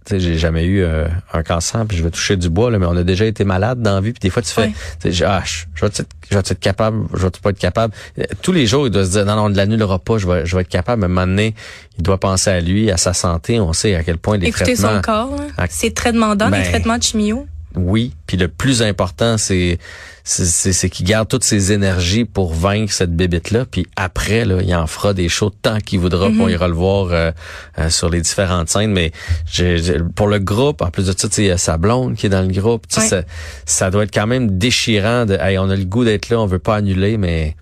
Sais, 0.09 0.19
j'ai 0.19 0.37
jamais 0.37 0.65
eu 0.65 0.83
euh, 0.83 1.07
un 1.33 1.43
cancer, 1.43 1.85
puis 1.85 1.97
je 1.97 2.03
vais 2.03 2.11
toucher 2.11 2.37
du 2.37 2.49
bois, 2.49 2.71
là, 2.71 2.79
mais 2.79 2.85
on 2.85 2.95
a 2.95 3.03
déjà 3.03 3.25
été 3.25 3.43
malade 3.43 3.81
dans 3.81 3.95
la 3.95 4.01
vie, 4.01 4.11
puis 4.13 4.19
des 4.21 4.29
fois 4.29 4.41
tu 4.41 4.51
fais, 4.51 4.71
sais, 4.99 5.25
ah, 5.25 5.43
je 5.45 5.81
vais 5.81 5.87
être, 5.87 6.59
capable, 6.59 7.07
je 7.13 7.23
vais 7.23 7.29
pas 7.41 7.49
être 7.49 7.59
capable? 7.59 7.93
Euh, 8.19 8.23
Tous 8.41 8.51
les 8.51 8.67
jours, 8.67 8.87
il 8.87 8.91
doit 8.91 9.05
se 9.05 9.11
dire, 9.11 9.25
non, 9.25 9.35
non, 9.35 9.45
on 9.45 9.49
ne 9.49 9.55
l'annulera 9.55 9.99
pas, 9.99 10.17
je 10.17 10.27
vais, 10.27 10.45
je 10.45 10.55
vais 10.55 10.61
être 10.61 10.69
capable. 10.69 11.01
Mais 11.01 11.05
à 11.05 11.07
un 11.07 11.09
moment 11.09 11.27
donné, 11.27 11.55
il 11.97 12.03
doit 12.03 12.19
penser 12.19 12.49
à 12.49 12.59
lui, 12.59 12.91
à 12.91 12.97
sa 12.97 13.13
santé. 13.13 13.59
On 13.59 13.73
sait 13.73 13.95
à 13.95 14.03
quel 14.03 14.17
point 14.17 14.37
les 14.37 14.47
Écoutez 14.47 14.75
traitements. 14.75 14.95
son 14.95 15.01
corps, 15.01 15.35
hein. 15.57 15.65
C'est 15.69 15.93
très 15.93 16.13
demandant, 16.13 16.49
ben, 16.49 16.59
les 16.61 16.69
traitements 16.69 16.97
de 16.97 17.03
chimio. 17.03 17.47
Oui, 17.75 18.13
puis 18.25 18.37
le 18.37 18.47
plus 18.47 18.81
important, 18.81 19.37
c'est 19.37 19.77
c'est- 20.29 20.89
qu'il 20.89 21.05
garde 21.05 21.27
toutes 21.29 21.43
ses 21.45 21.71
énergies 21.71 22.25
pour 22.25 22.53
vaincre 22.53 22.91
cette 22.91 23.15
bébête 23.15 23.51
là, 23.51 23.65
puis 23.65 23.87
après 23.95 24.43
là, 24.45 24.59
il 24.61 24.75
en 24.75 24.85
fera 24.87 25.13
des 25.13 25.29
shows 25.29 25.51
tant 25.61 25.79
qu'il 25.79 25.99
voudra, 25.99 26.27
puis 26.29 26.37
on 26.41 26.49
ira 26.49 26.67
le 26.67 26.73
voir 26.73 27.07
euh, 27.11 27.31
euh, 27.79 27.89
sur 27.89 28.09
les 28.09 28.21
différentes 28.21 28.69
scènes. 28.69 28.91
Mais 28.91 29.11
pour 30.15 30.27
le 30.27 30.39
groupe, 30.39 30.81
en 30.81 30.91
plus 30.91 31.07
de 31.07 31.13
ça, 31.17 31.27
tu 31.29 31.35
sais, 31.35 31.43
il 31.43 31.47
y 31.47 31.51
a 31.51 31.57
sa 31.57 31.77
blonde 31.77 32.15
qui 32.15 32.25
est 32.25 32.29
dans 32.29 32.41
le 32.41 32.51
groupe. 32.53 32.85
Ça, 32.89 33.21
ça 33.65 33.89
doit 33.89 34.03
être 34.03 34.13
quand 34.13 34.27
même 34.27 34.57
déchirant. 34.57 35.25
De, 35.25 35.35
hey, 35.39 35.57
on 35.57 35.69
a 35.69 35.75
le 35.75 35.85
goût 35.85 36.03
d'être 36.03 36.29
là, 36.29 36.39
on 36.39 36.45
veut 36.45 36.59
pas 36.59 36.75
annuler, 36.75 37.17
mais 37.17 37.55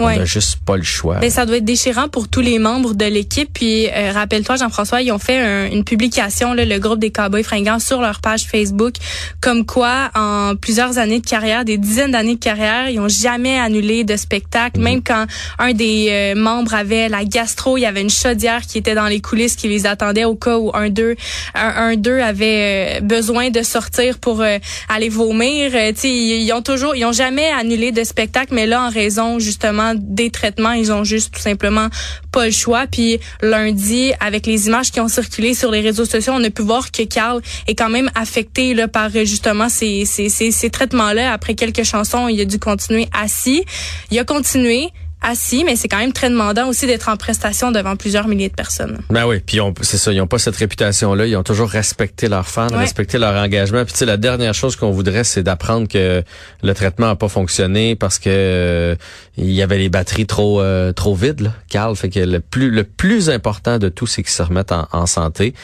Ouais. 0.00 0.16
on 0.18 0.22
a 0.22 0.24
juste 0.24 0.58
pas 0.64 0.76
le 0.76 0.82
choix. 0.82 1.16
Ben, 1.16 1.30
ça 1.30 1.46
doit 1.46 1.56
être 1.58 1.64
déchirant 1.64 2.08
pour 2.08 2.28
tous 2.28 2.40
les 2.40 2.58
membres 2.58 2.94
de 2.94 3.04
l'équipe. 3.04 3.50
Puis 3.52 3.86
euh, 3.88 4.12
rappelle-toi, 4.12 4.56
Jean-François, 4.56 5.02
ils 5.02 5.12
ont 5.12 5.18
fait 5.18 5.38
un- 5.38 5.66
une 5.70 5.84
publication, 5.84 6.52
là, 6.54 6.64
le 6.64 6.78
groupe 6.78 6.98
des 6.98 7.10
Cowboys 7.10 7.42
fringants, 7.42 7.78
sur 7.78 8.00
leur 8.00 8.20
page 8.20 8.44
Facebook, 8.44 8.94
comme 9.40 9.64
quoi, 9.66 10.10
en 10.14 10.54
plusieurs 10.56 10.98
années 10.98 11.20
de 11.20 11.26
carrière, 11.26 11.64
des 11.64 11.78
dizaines 11.78 12.12
d'années 12.12 12.34
de 12.36 12.40
carrière, 12.40 12.88
ils 12.90 12.98
ont 13.00 13.08
jamais 13.08 13.58
annulé 13.58 14.04
de 14.04 14.16
spectacle. 14.16 14.80
Même 14.80 15.02
quand 15.02 15.26
un 15.58 15.72
des 15.72 16.08
euh, 16.10 16.34
membres 16.34 16.74
avait 16.74 17.08
la 17.08 17.24
gastro, 17.24 17.76
il 17.76 17.82
y 17.82 17.86
avait 17.86 18.00
une 18.02 18.10
chaudière 18.10 18.62
qui 18.62 18.78
était 18.78 18.94
dans 18.94 19.06
les 19.06 19.20
coulisses 19.20 19.56
qui 19.56 19.68
les 19.68 19.86
attendait 19.86 20.24
au 20.24 20.34
cas 20.34 20.58
où 20.58 20.70
un 20.74 20.88
d'eux, 20.88 21.16
un, 21.54 21.68
un 21.90 21.96
d'eux 21.96 22.20
avait 22.20 22.98
euh, 22.98 23.00
besoin 23.00 23.50
de 23.50 23.62
sortir 23.62 24.18
pour 24.18 24.40
euh, 24.40 24.58
aller 24.88 25.08
vomir. 25.08 25.72
Euh, 25.74 25.92
tu 25.92 26.00
sais, 26.00 26.08
ils, 26.10 26.42
ils 26.44 26.52
ont 26.52 26.62
toujours, 26.62 26.94
ils 26.96 27.04
ont 27.04 27.12
jamais 27.12 27.50
annulé 27.50 27.92
de 27.92 28.04
spectacle, 28.04 28.54
mais 28.54 28.66
là, 28.66 28.82
en 28.82 28.90
raison 28.90 29.38
justement 29.38 29.89
des 29.94 30.30
traitements, 30.30 30.72
ils 30.72 30.92
ont 30.92 31.04
juste 31.04 31.34
tout 31.34 31.40
simplement 31.40 31.88
pas 32.32 32.46
le 32.46 32.50
choix. 32.50 32.86
Puis 32.86 33.18
lundi, 33.42 34.12
avec 34.20 34.46
les 34.46 34.66
images 34.66 34.90
qui 34.90 35.00
ont 35.00 35.08
circulé 35.08 35.54
sur 35.54 35.70
les 35.70 35.80
réseaux 35.80 36.04
sociaux, 36.04 36.32
on 36.36 36.44
a 36.44 36.50
pu 36.50 36.62
voir 36.62 36.90
que 36.90 37.02
Carl 37.02 37.40
est 37.66 37.74
quand 37.74 37.90
même 37.90 38.10
affecté 38.14 38.74
là 38.74 38.88
par 38.88 39.10
euh, 39.14 39.24
justement 39.24 39.68
ces, 39.68 40.04
ces, 40.04 40.28
ces, 40.28 40.50
ces 40.50 40.70
traitements-là. 40.70 41.32
Après 41.32 41.54
quelques 41.54 41.84
chansons, 41.84 42.28
il 42.28 42.40
a 42.40 42.44
dû 42.44 42.58
continuer 42.58 43.08
assis. 43.12 43.64
Il 44.10 44.18
a 44.18 44.24
continué 44.24 44.90
assis, 45.22 45.64
mais 45.64 45.76
c'est 45.76 45.88
quand 45.88 45.98
même 45.98 46.12
très 46.12 46.30
demandant 46.30 46.68
aussi 46.68 46.86
d'être 46.86 47.08
en 47.08 47.16
prestation 47.16 47.72
devant 47.72 47.96
plusieurs 47.96 48.26
milliers 48.28 48.48
de 48.48 48.54
personnes. 48.54 48.98
Ben 49.10 49.26
oui, 49.26 49.40
puis 49.40 49.58
c'est 49.82 49.98
ça, 49.98 50.12
ils 50.12 50.20
ont 50.20 50.26
pas 50.26 50.38
cette 50.38 50.56
réputation-là. 50.56 51.26
Ils 51.26 51.36
ont 51.36 51.42
toujours 51.42 51.68
respecté 51.68 52.28
leurs 52.28 52.46
fans, 52.48 52.68
Ouais. 52.68 52.78
respecté 52.78 53.18
leur 53.18 53.34
engagement. 53.34 53.84
Puis 53.84 53.92
tu 53.92 53.98
sais, 53.98 54.06
la 54.06 54.16
dernière 54.16 54.54
chose 54.54 54.76
qu'on 54.76 54.90
voudrait, 54.90 55.24
c'est 55.24 55.42
d'apprendre 55.42 55.88
que 55.88 56.22
le 56.62 56.74
traitement 56.74 57.10
a 57.10 57.16
pas 57.16 57.28
fonctionné 57.28 57.96
parce 57.96 58.18
que 58.18 58.30
euh, 58.30 58.94
il 59.36 59.50
y 59.50 59.62
avait 59.62 59.78
les 59.78 59.88
batteries 59.88 60.26
trop 60.26 60.60
euh, 60.60 60.92
trop 60.92 61.14
vides, 61.14 61.40
là, 61.40 61.52
Carl. 61.68 61.94
Fait 61.96 62.08
que 62.08 62.20
le 62.20 62.40
plus 62.40 62.70
le 62.70 62.84
plus 62.84 63.30
important 63.30 63.78
de 63.78 63.88
tout, 63.88 64.06
c'est 64.06 64.22
qu'ils 64.22 64.32
se 64.32 64.42
remettent 64.42 64.72
en, 64.72 64.88
en 64.92 65.06
santé. 65.06 65.54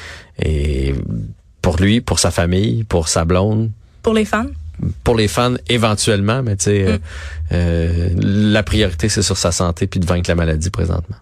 Et 0.43 0.95
pour 1.63 1.77
lui, 1.79 2.01
pour 2.01 2.19
sa 2.19 2.31
famille, 2.31 2.85
pour 2.85 3.09
sa 3.09 3.25
blonde, 3.25 3.71
Pour 4.03 4.15
les 4.15 4.25
fans? 4.25 4.47
Pour 5.04 5.16
les 5.16 5.28
fans 5.28 5.54
éventuellement, 5.68 6.42
mais 6.42 6.56
tu 6.56 6.64
sais, 6.64 6.87
euh, 6.87 6.99
euh, 7.52 8.11
la 8.16 8.62
priorité 8.62 9.09
c'est 9.09 9.23
sur 9.23 9.37
sa 9.37 9.52
santé 9.52 9.87
puis 9.87 10.00
de 10.00 10.06
vaincre 10.06 10.28
la 10.28 10.35
maladie 10.37 10.71
présentement. 10.71 11.16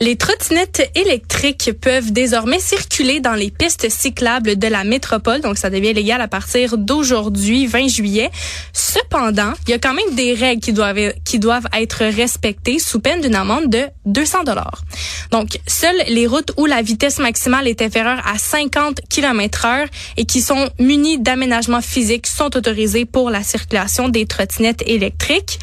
Les 0.00 0.16
trottinettes 0.16 0.90
électriques 0.96 1.70
peuvent 1.80 2.12
désormais 2.12 2.58
circuler 2.58 3.20
dans 3.20 3.34
les 3.34 3.50
pistes 3.50 3.88
cyclables 3.88 4.56
de 4.56 4.66
la 4.66 4.82
métropole, 4.82 5.40
donc 5.40 5.56
ça 5.56 5.70
devient 5.70 5.92
légal 5.92 6.20
à 6.20 6.26
partir 6.26 6.76
d'aujourd'hui, 6.76 7.66
20 7.66 7.86
juillet. 7.86 8.30
Cependant, 8.72 9.52
il 9.66 9.70
y 9.70 9.74
a 9.74 9.78
quand 9.78 9.94
même 9.94 10.14
des 10.16 10.34
règles 10.34 10.60
qui 10.60 10.72
doivent 10.72 11.12
qui 11.24 11.38
doivent 11.38 11.68
être 11.72 12.04
respectées 12.04 12.80
sous 12.80 12.98
peine 12.98 13.20
d'une 13.20 13.36
amende 13.36 13.70
de 13.70 13.84
200 14.06 14.42
dollars. 14.42 14.82
Donc, 15.30 15.60
seules 15.66 16.02
les 16.08 16.26
routes 16.26 16.52
où 16.56 16.66
la 16.66 16.82
vitesse 16.82 17.18
maximale 17.18 17.68
est 17.68 17.80
inférieure 17.80 18.20
à 18.26 18.36
50 18.36 19.00
km/h 19.08 19.86
et 20.16 20.24
qui 20.24 20.40
sont 20.40 20.70
munies 20.80 21.18
d'aménagements 21.18 21.80
physiques 21.80 22.26
sont 22.26 22.56
autorisées 22.56 23.04
pour 23.04 23.30
la 23.30 23.42
circulation 23.42 24.08
des 24.08 24.26
trottinettes 24.26 24.82
électriques. 24.86 25.58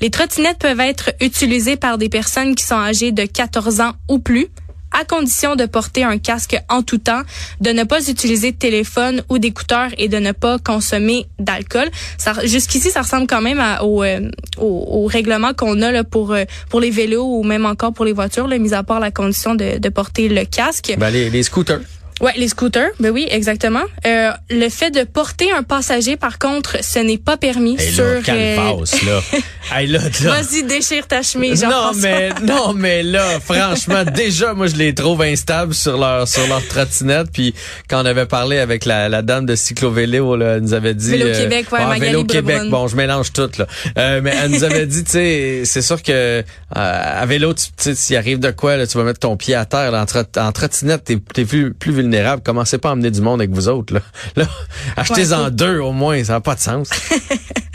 Les 0.00 0.10
trottinettes 0.10 0.58
peuvent 0.58 0.80
être 0.80 1.12
utilisées 1.20 1.76
par 1.76 1.98
des 1.98 2.08
personnes 2.08 2.54
qui 2.54 2.64
sont 2.64 2.74
âgées 2.74 3.12
de 3.12 3.24
14 3.24 3.80
ans 3.80 3.83
ou 4.08 4.18
plus 4.18 4.48
à 4.94 5.04
condition 5.04 5.56
de 5.56 5.66
porter 5.66 6.04
un 6.04 6.18
casque 6.18 6.56
en 6.68 6.82
tout 6.82 6.98
temps, 6.98 7.22
de 7.60 7.70
ne 7.70 7.82
pas 7.82 8.08
utiliser 8.08 8.52
de 8.52 8.56
téléphone 8.56 9.22
ou 9.28 9.38
d'écouteurs 9.38 9.90
et 9.98 10.08
de 10.08 10.18
ne 10.18 10.32
pas 10.32 10.58
consommer 10.58 11.26
d'alcool. 11.38 11.90
Jusqu'ici, 12.44 12.90
ça 12.90 13.02
ressemble 13.02 13.26
quand 13.26 13.42
même 13.42 13.60
euh, 13.60 14.30
au, 14.58 14.66
au 14.66 15.06
règlement 15.06 15.52
qu'on 15.52 15.82
a 15.82 15.90
là, 15.90 16.04
pour 16.04 16.32
euh, 16.32 16.44
pour 16.70 16.80
les 16.80 16.90
vélos 16.90 17.24
ou 17.24 17.42
même 17.42 17.66
encore 17.66 17.92
pour 17.92 18.04
les 18.04 18.12
voitures, 18.12 18.46
mis 18.46 18.72
à 18.72 18.84
part 18.84 19.00
la 19.00 19.10
condition 19.10 19.56
de, 19.56 19.78
de 19.78 19.88
porter 19.88 20.28
le 20.28 20.44
casque. 20.44 20.94
Ben 20.96 21.10
les, 21.10 21.28
les 21.28 21.42
scooters. 21.42 21.80
Ouais, 22.20 22.32
les 22.36 22.48
scooters, 22.48 22.90
ben 23.00 23.10
oui, 23.10 23.26
exactement. 23.30 23.82
Euh, 24.06 24.30
le 24.50 24.68
fait 24.68 24.90
de 24.90 25.02
porter 25.04 25.50
un 25.52 25.62
passager, 25.62 26.16
par 26.16 26.38
contre, 26.38 26.76
ce 26.82 26.98
n'est 27.00 27.18
pas 27.18 27.36
permis 27.36 27.76
Hey, 27.78 27.92
sur. 27.92 28.04
là, 28.04 28.10
euh, 28.10 28.22
calvasse, 28.22 29.02
là. 29.02 29.20
Hey, 29.72 29.86
là, 29.88 29.98
là. 30.22 30.30
Vas-y, 30.40 30.62
déchire 30.62 31.06
ta 31.08 31.22
chemise. 31.22 31.62
Non 31.64 31.92
mais 31.96 32.28
non 32.42 32.72
mais 32.74 33.02
là 33.02 33.40
franchement 33.40 34.04
déjà 34.14 34.52
moi 34.54 34.66
je 34.66 34.76
les 34.76 34.94
trouve 34.94 35.22
instables 35.22 35.74
sur 35.74 35.96
leur 35.98 36.28
sur 36.28 36.46
leur 36.48 36.66
trottinette 36.68 37.28
puis 37.32 37.54
quand 37.88 38.02
on 38.02 38.06
avait 38.06 38.26
parlé 38.26 38.58
avec 38.58 38.84
la, 38.84 39.08
la 39.08 39.22
dame 39.22 39.46
de 39.46 39.54
cyclovélo 39.56 40.36
là 40.36 40.54
elle 40.56 40.62
nous 40.62 40.74
avait 40.74 40.94
dit 40.94 41.10
Vélo 41.10 41.32
Québec, 41.32 41.66
ouais, 41.72 41.78
ah, 41.82 41.94
Vélo 41.98 42.24
Québec 42.24 42.62
bon 42.70 42.88
je 42.88 42.96
mélange 42.96 43.32
tout 43.32 43.50
là 43.58 43.66
Euh, 43.98 44.20
mais 44.22 44.34
elle 44.42 44.50
nous 44.50 44.64
avait 44.64 44.86
dit 44.86 45.04
tu 45.04 45.12
sais 45.12 45.62
c'est 45.64 45.82
sûr 45.82 46.02
que 46.02 46.12
euh, 46.12 46.42
à 46.70 47.24
vélo 47.26 47.54
tu 47.54 47.64
sais 47.76 47.94
s'il 47.94 48.16
arrive 48.16 48.38
de 48.38 48.50
quoi 48.50 48.76
là 48.76 48.86
tu 48.86 48.98
vas 48.98 49.04
mettre 49.04 49.20
ton 49.20 49.36
pied 49.36 49.54
à 49.54 49.64
terre 49.64 49.90
là, 49.90 50.02
en, 50.02 50.06
trot- 50.06 50.38
en 50.38 50.52
trottinette 50.52 51.04
t'es 51.04 51.18
t'es 51.32 51.44
plus 51.44 51.72
plus 51.72 51.92
vulnérable 52.04 52.42
commencez 52.42 52.78
pas 52.78 52.90
à 52.90 52.92
emmener 52.92 53.10
du 53.10 53.20
monde 53.20 53.40
avec 53.40 53.50
vous 53.50 53.68
autres 53.68 53.94
là 53.94 54.00
là 54.36 54.46
achetez-en 54.96 55.44
Ouais. 55.44 55.50
deux 55.50 55.78
au 55.80 55.92
moins 55.92 56.22
ça 56.24 56.34
n'a 56.34 56.40
pas 56.40 56.54
de 56.54 56.60
sens 56.60 56.90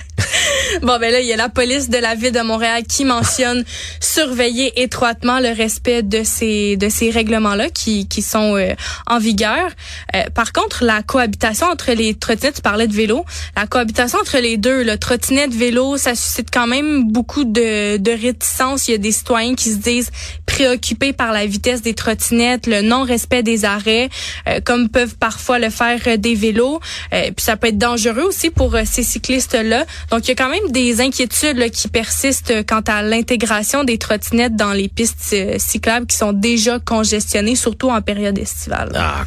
Bon, 0.81 0.99
ben 0.99 1.11
là, 1.11 1.19
il 1.19 1.25
y 1.25 1.33
a 1.33 1.35
la 1.35 1.49
police 1.49 1.89
de 1.89 1.97
la 1.97 2.15
ville 2.15 2.31
de 2.31 2.41
Montréal 2.41 2.83
qui 2.87 3.03
mentionne 3.03 3.63
surveiller 3.99 4.81
étroitement 4.81 5.39
le 5.39 5.49
respect 5.49 6.03
de 6.03 6.23
ces 6.23 6.77
de 6.77 6.89
ces 6.89 7.09
règlements-là 7.09 7.69
qui 7.69 8.07
qui 8.07 8.21
sont 8.21 8.55
euh, 8.55 8.73
en 9.07 9.19
vigueur. 9.19 9.69
Euh, 10.15 10.23
par 10.33 10.53
contre, 10.53 10.83
la 10.83 11.01
cohabitation 11.01 11.67
entre 11.67 11.91
les 11.91 12.13
trottinettes, 12.13 12.55
tu 12.55 12.61
parlais 12.61 12.87
de 12.87 12.93
vélo, 12.93 13.25
la 13.57 13.67
cohabitation 13.67 14.19
entre 14.19 14.37
les 14.37 14.57
deux, 14.57 14.83
le 14.83 14.97
trottinette 14.97 15.53
vélo, 15.53 15.97
ça 15.97 16.15
suscite 16.15 16.49
quand 16.51 16.67
même 16.67 17.11
beaucoup 17.11 17.43
de 17.43 17.97
de 17.97 18.11
réticence. 18.11 18.87
Il 18.87 18.91
y 18.91 18.95
a 18.95 18.99
des 18.99 19.11
citoyens 19.11 19.55
qui 19.55 19.71
se 19.71 19.77
disent 19.77 20.11
préoccupés 20.45 21.13
par 21.13 21.31
la 21.31 21.45
vitesse 21.45 21.81
des 21.81 21.93
trottinettes, 21.93 22.67
le 22.67 22.81
non-respect 22.81 23.43
des 23.43 23.65
arrêts, 23.65 24.09
euh, 24.47 24.59
comme 24.63 24.89
peuvent 24.89 25.15
parfois 25.15 25.59
le 25.59 25.69
faire 25.69 26.17
des 26.17 26.35
vélos. 26.35 26.79
Euh, 27.13 27.31
puis 27.35 27.43
ça 27.43 27.57
peut 27.57 27.67
être 27.67 27.77
dangereux 27.77 28.23
aussi 28.23 28.49
pour 28.49 28.75
ces 28.85 29.03
cyclistes-là. 29.03 29.85
Donc, 30.11 30.25
il 30.25 30.29
y 30.29 30.31
a 30.31 30.35
quand 30.35 30.49
même 30.49 30.58
des 30.69 31.01
inquiétudes 31.01 31.71
qui 31.71 31.87
persistent 31.87 32.51
euh, 32.51 32.63
quant 32.67 32.81
à 32.87 33.01
l'intégration 33.01 33.83
des 33.83 33.97
trottinettes 33.97 34.55
dans 34.55 34.73
les 34.73 34.89
pistes 34.89 35.33
euh, 35.33 35.55
cyclables 35.57 36.05
qui 36.05 36.17
sont 36.17 36.33
déjà 36.33 36.79
congestionnées, 36.79 37.55
surtout 37.55 37.89
en 37.89 38.01
période 38.01 38.37
estivale. 38.37 38.91
Ah, 38.95 39.25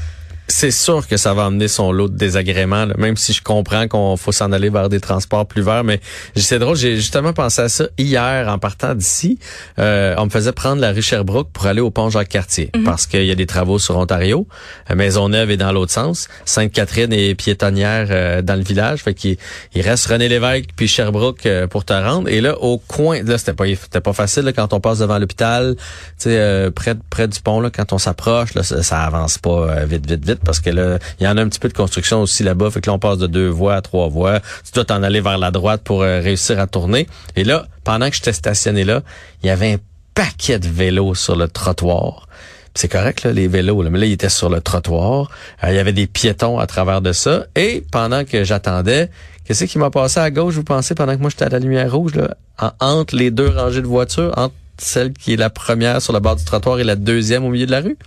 c'est 0.53 0.71
sûr 0.71 1.07
que 1.09 1.17
ça 1.17 1.33
va 1.35 1.47
amener 1.47 1.67
son 1.67 1.93
lot 1.93 2.09
de 2.09 2.17
désagréments, 2.17 2.85
là, 2.85 2.95
même 2.99 3.17
si 3.17 3.33
je 3.33 3.43
comprends 3.43 3.89
qu'on 3.89 4.17
faut 4.17 4.33
s'en 4.33 4.53
aller 4.53 4.69
vers 4.69 4.89
des 4.89 5.01
transports 5.01 5.47
plus 5.47 5.63
verts. 5.63 5.83
Mais 5.83 6.01
c'est 6.37 6.59
drôle, 6.59 6.77
j'ai 6.77 6.97
justement 6.97 7.33
pensé 7.33 7.63
à 7.63 7.69
ça 7.69 7.85
hier 7.97 8.49
en 8.49 8.59
partant 8.59 8.95
d'ici. 8.95 9.39
Euh, 9.79 10.15
on 10.19 10.27
me 10.27 10.31
faisait 10.31 10.53
prendre 10.53 10.81
la 10.81 10.93
rue 10.93 11.03
Sherbrooke 11.03 11.49
pour 11.53 11.67
aller 11.67 11.81
au 11.81 11.91
pont 11.91 12.11
Jacques-Cartier 12.11 12.71
parce 12.85 13.07
qu'il 13.07 13.25
y 13.25 13.31
a 13.31 13.35
des 13.35 13.47
travaux 13.47 13.79
sur 13.79 13.97
Ontario. 13.97 14.47
Euh, 14.91 14.95
Maisonneuve 14.95 15.51
est 15.51 15.57
dans 15.57 15.73
l'autre 15.73 15.93
sens. 15.93 16.29
Sainte-Catherine 16.45 17.13
est 17.13 17.35
piétonnière 17.35 18.09
euh, 18.11 18.43
dans 18.43 18.55
le 18.55 18.63
village. 18.63 19.03
Fait 19.03 19.15
qu'il 19.15 19.37
il 19.75 19.83
reste 19.83 20.07
René 20.07 20.29
Lévesque 20.29 20.71
puis 20.77 20.87
Sherbrooke 20.87 21.47
euh, 21.47 21.67
pour 21.67 21.85
te 21.85 21.93
rendre. 21.93 22.29
Et 22.29 22.41
là, 22.41 22.59
au 22.59 22.79
coin, 22.79 23.23
là, 23.23 23.39
c'était 23.39 23.55
pas, 23.55 23.67
c'était 23.67 24.01
pas 24.01 24.13
facile 24.13 24.45
là, 24.45 24.53
quand 24.53 24.73
on 24.73 24.81
passe 24.81 24.99
devant 24.99 25.19
l'hôpital, 25.19 25.77
tu 25.77 25.85
sais, 26.19 26.39
euh, 26.39 26.71
près, 26.71 26.95
près 27.11 27.27
du 27.27 27.41
pont, 27.41 27.61
là, 27.61 27.71
quand 27.71 27.93
on 27.93 27.99
s'approche, 27.99 28.55
là, 28.55 28.63
ça, 28.63 28.83
ça 28.83 29.03
avance 29.03 29.39
pas 29.39 29.85
vite, 29.85 30.09
vite, 30.09 30.25
vite, 30.25 30.42
parce 30.45 30.61
que 30.61 30.71
là, 30.71 30.99
il 31.21 31.25
y 31.25 31.29
en 31.29 31.37
a 31.37 31.43
un 31.43 31.49
petit 31.49 31.59
peu 31.61 31.69
de 31.69 31.75
construction 31.75 32.23
aussi 32.23 32.43
là-bas. 32.43 32.71
Fait 32.71 32.81
que 32.81 32.89
là, 32.91 32.95
on 32.95 32.99
passe 32.99 33.19
de 33.19 33.27
deux 33.27 33.49
voies 33.49 33.75
à 33.75 33.83
trois 33.83 34.09
voies. 34.09 34.41
Tu 34.65 34.73
dois 34.75 34.85
t'en 34.85 35.03
aller 35.03 35.21
vers 35.21 35.39
la 35.39 35.51
droite 35.51 35.83
pour 35.83 36.03
euh, 36.03 36.21
réussir 36.21 36.59
à 36.61 36.67
tourner. 36.67 37.07
Et 37.37 37.45
là, 37.45 37.67
pendant 37.85 38.09
que 38.11 38.17
j'étais 38.17 38.33
stationné 38.33 38.85
là, 38.85 39.03
il 39.43 39.47
y 39.47 39.51
avait 39.51 39.73
un 39.73 39.79
paquet 40.15 40.59
de 40.59 40.69
vélos 40.69 41.15
sur 41.15 41.37
le 41.37 41.49
trottoir. 41.49 42.29
C'est 42.75 42.89
correct, 42.89 43.25
là, 43.25 43.33
les 43.33 43.49
vélos, 43.49 43.83
là, 43.83 43.91
mais 43.91 43.99
là, 43.99 44.07
ils 44.07 44.13
étaient 44.13 44.31
sur 44.31 44.49
le 44.49 44.61
trottoir. 44.63 45.31
Euh, 45.63 45.71
il 45.71 45.75
y 45.75 45.79
avait 45.79 45.93
des 45.93 46.07
piétons 46.07 46.59
à 46.59 46.67
travers 46.67 47.03
de 47.03 47.13
ça. 47.13 47.45
Et 47.55 47.85
pendant 47.93 48.25
que 48.25 48.45
j'attendais, 48.45 49.11
qu'est-ce 49.45 49.65
qui 49.65 49.79
m'a 49.79 49.91
passé 49.91 50.21
à 50.21 50.31
gauche, 50.31 50.55
vous 50.55 50.65
pensez, 50.65 50.95
pendant 50.95 51.15
que 51.15 51.21
moi, 51.21 51.29
j'étais 51.29 51.45
à 51.45 51.49
la 51.51 51.59
lumière 51.59 51.93
rouge, 51.93 52.15
là, 52.15 52.35
en- 52.59 52.73
entre 52.81 53.15
les 53.17 53.31
deux 53.31 53.49
rangées 53.49 53.83
de 53.83 53.87
voitures, 53.87 54.33
entre 54.37 54.55
celle 54.79 55.13
qui 55.13 55.35
est 55.35 55.37
la 55.37 55.51
première 55.51 56.01
sur 56.01 56.15
le 56.15 56.21
bord 56.21 56.37
du 56.37 56.45
trottoir 56.45 56.81
et 56.81 56.85
la 56.85 56.97
deuxième 56.97 57.45
au 57.45 57.51
milieu 57.51 57.67
de 57.67 57.71
la 57.73 57.81
rue? 57.83 57.99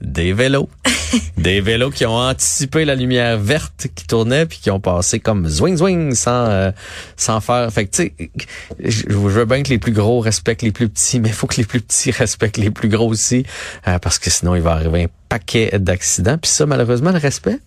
Des 0.00 0.32
vélos. 0.32 0.68
des 1.36 1.60
vélos 1.60 1.90
qui 1.90 2.06
ont 2.06 2.16
anticipé 2.16 2.84
la 2.84 2.94
lumière 2.94 3.38
verte 3.38 3.88
qui 3.94 4.06
tournait 4.06 4.46
puis 4.46 4.58
qui 4.58 4.70
ont 4.70 4.80
passé 4.80 5.20
comme 5.20 5.48
zwing 5.48 5.76
zwing 5.76 6.14
sans 6.14 6.46
euh, 6.46 6.70
sans 7.16 7.40
faire 7.40 7.72
fait 7.72 7.86
que 7.86 8.10
je 8.78 9.04
je 9.08 9.14
veux 9.14 9.44
bien 9.44 9.62
que 9.62 9.68
les 9.68 9.78
plus 9.78 9.92
gros 9.92 10.20
respectent 10.20 10.62
les 10.62 10.72
plus 10.72 10.88
petits 10.88 11.20
mais 11.20 11.30
faut 11.30 11.46
que 11.46 11.56
les 11.56 11.64
plus 11.64 11.80
petits 11.80 12.10
respectent 12.10 12.56
les 12.56 12.70
plus 12.70 12.88
gros 12.88 13.08
aussi 13.08 13.44
euh, 13.86 13.98
parce 13.98 14.18
que 14.18 14.30
sinon 14.30 14.54
il 14.54 14.62
va 14.62 14.72
arriver 14.72 15.04
un 15.04 15.08
paquet 15.28 15.78
d'accidents. 15.78 16.38
Puis 16.38 16.50
ça 16.50 16.66
malheureusement 16.66 17.12
le 17.12 17.18
respect 17.18 17.58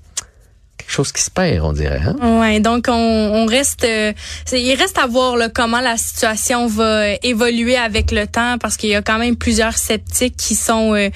quelque 0.81 0.91
chose 0.91 1.11
qui 1.11 1.21
se 1.21 1.29
perd 1.29 1.63
on 1.63 1.73
dirait 1.73 2.01
hein? 2.05 2.39
Ouais, 2.39 2.59
donc 2.59 2.85
on, 2.87 2.93
on 2.93 3.45
reste, 3.45 3.83
euh, 3.83 4.13
il 4.51 4.75
reste 4.75 4.97
à 4.97 5.07
voir 5.07 5.37
là, 5.37 5.49
comment 5.49 5.79
la 5.79 5.97
situation 5.97 6.67
va 6.67 6.83
euh, 6.83 7.15
évoluer 7.23 7.77
avec 7.77 8.11
le 8.11 8.27
temps, 8.27 8.57
parce 8.59 8.77
qu'il 8.77 8.89
y 8.89 8.95
a 8.95 9.01
quand 9.01 9.17
même 9.19 9.35
plusieurs 9.35 9.77
sceptiques 9.77 10.35
qui 10.37 10.55
sont 10.55 10.93
euh, 10.93 11.09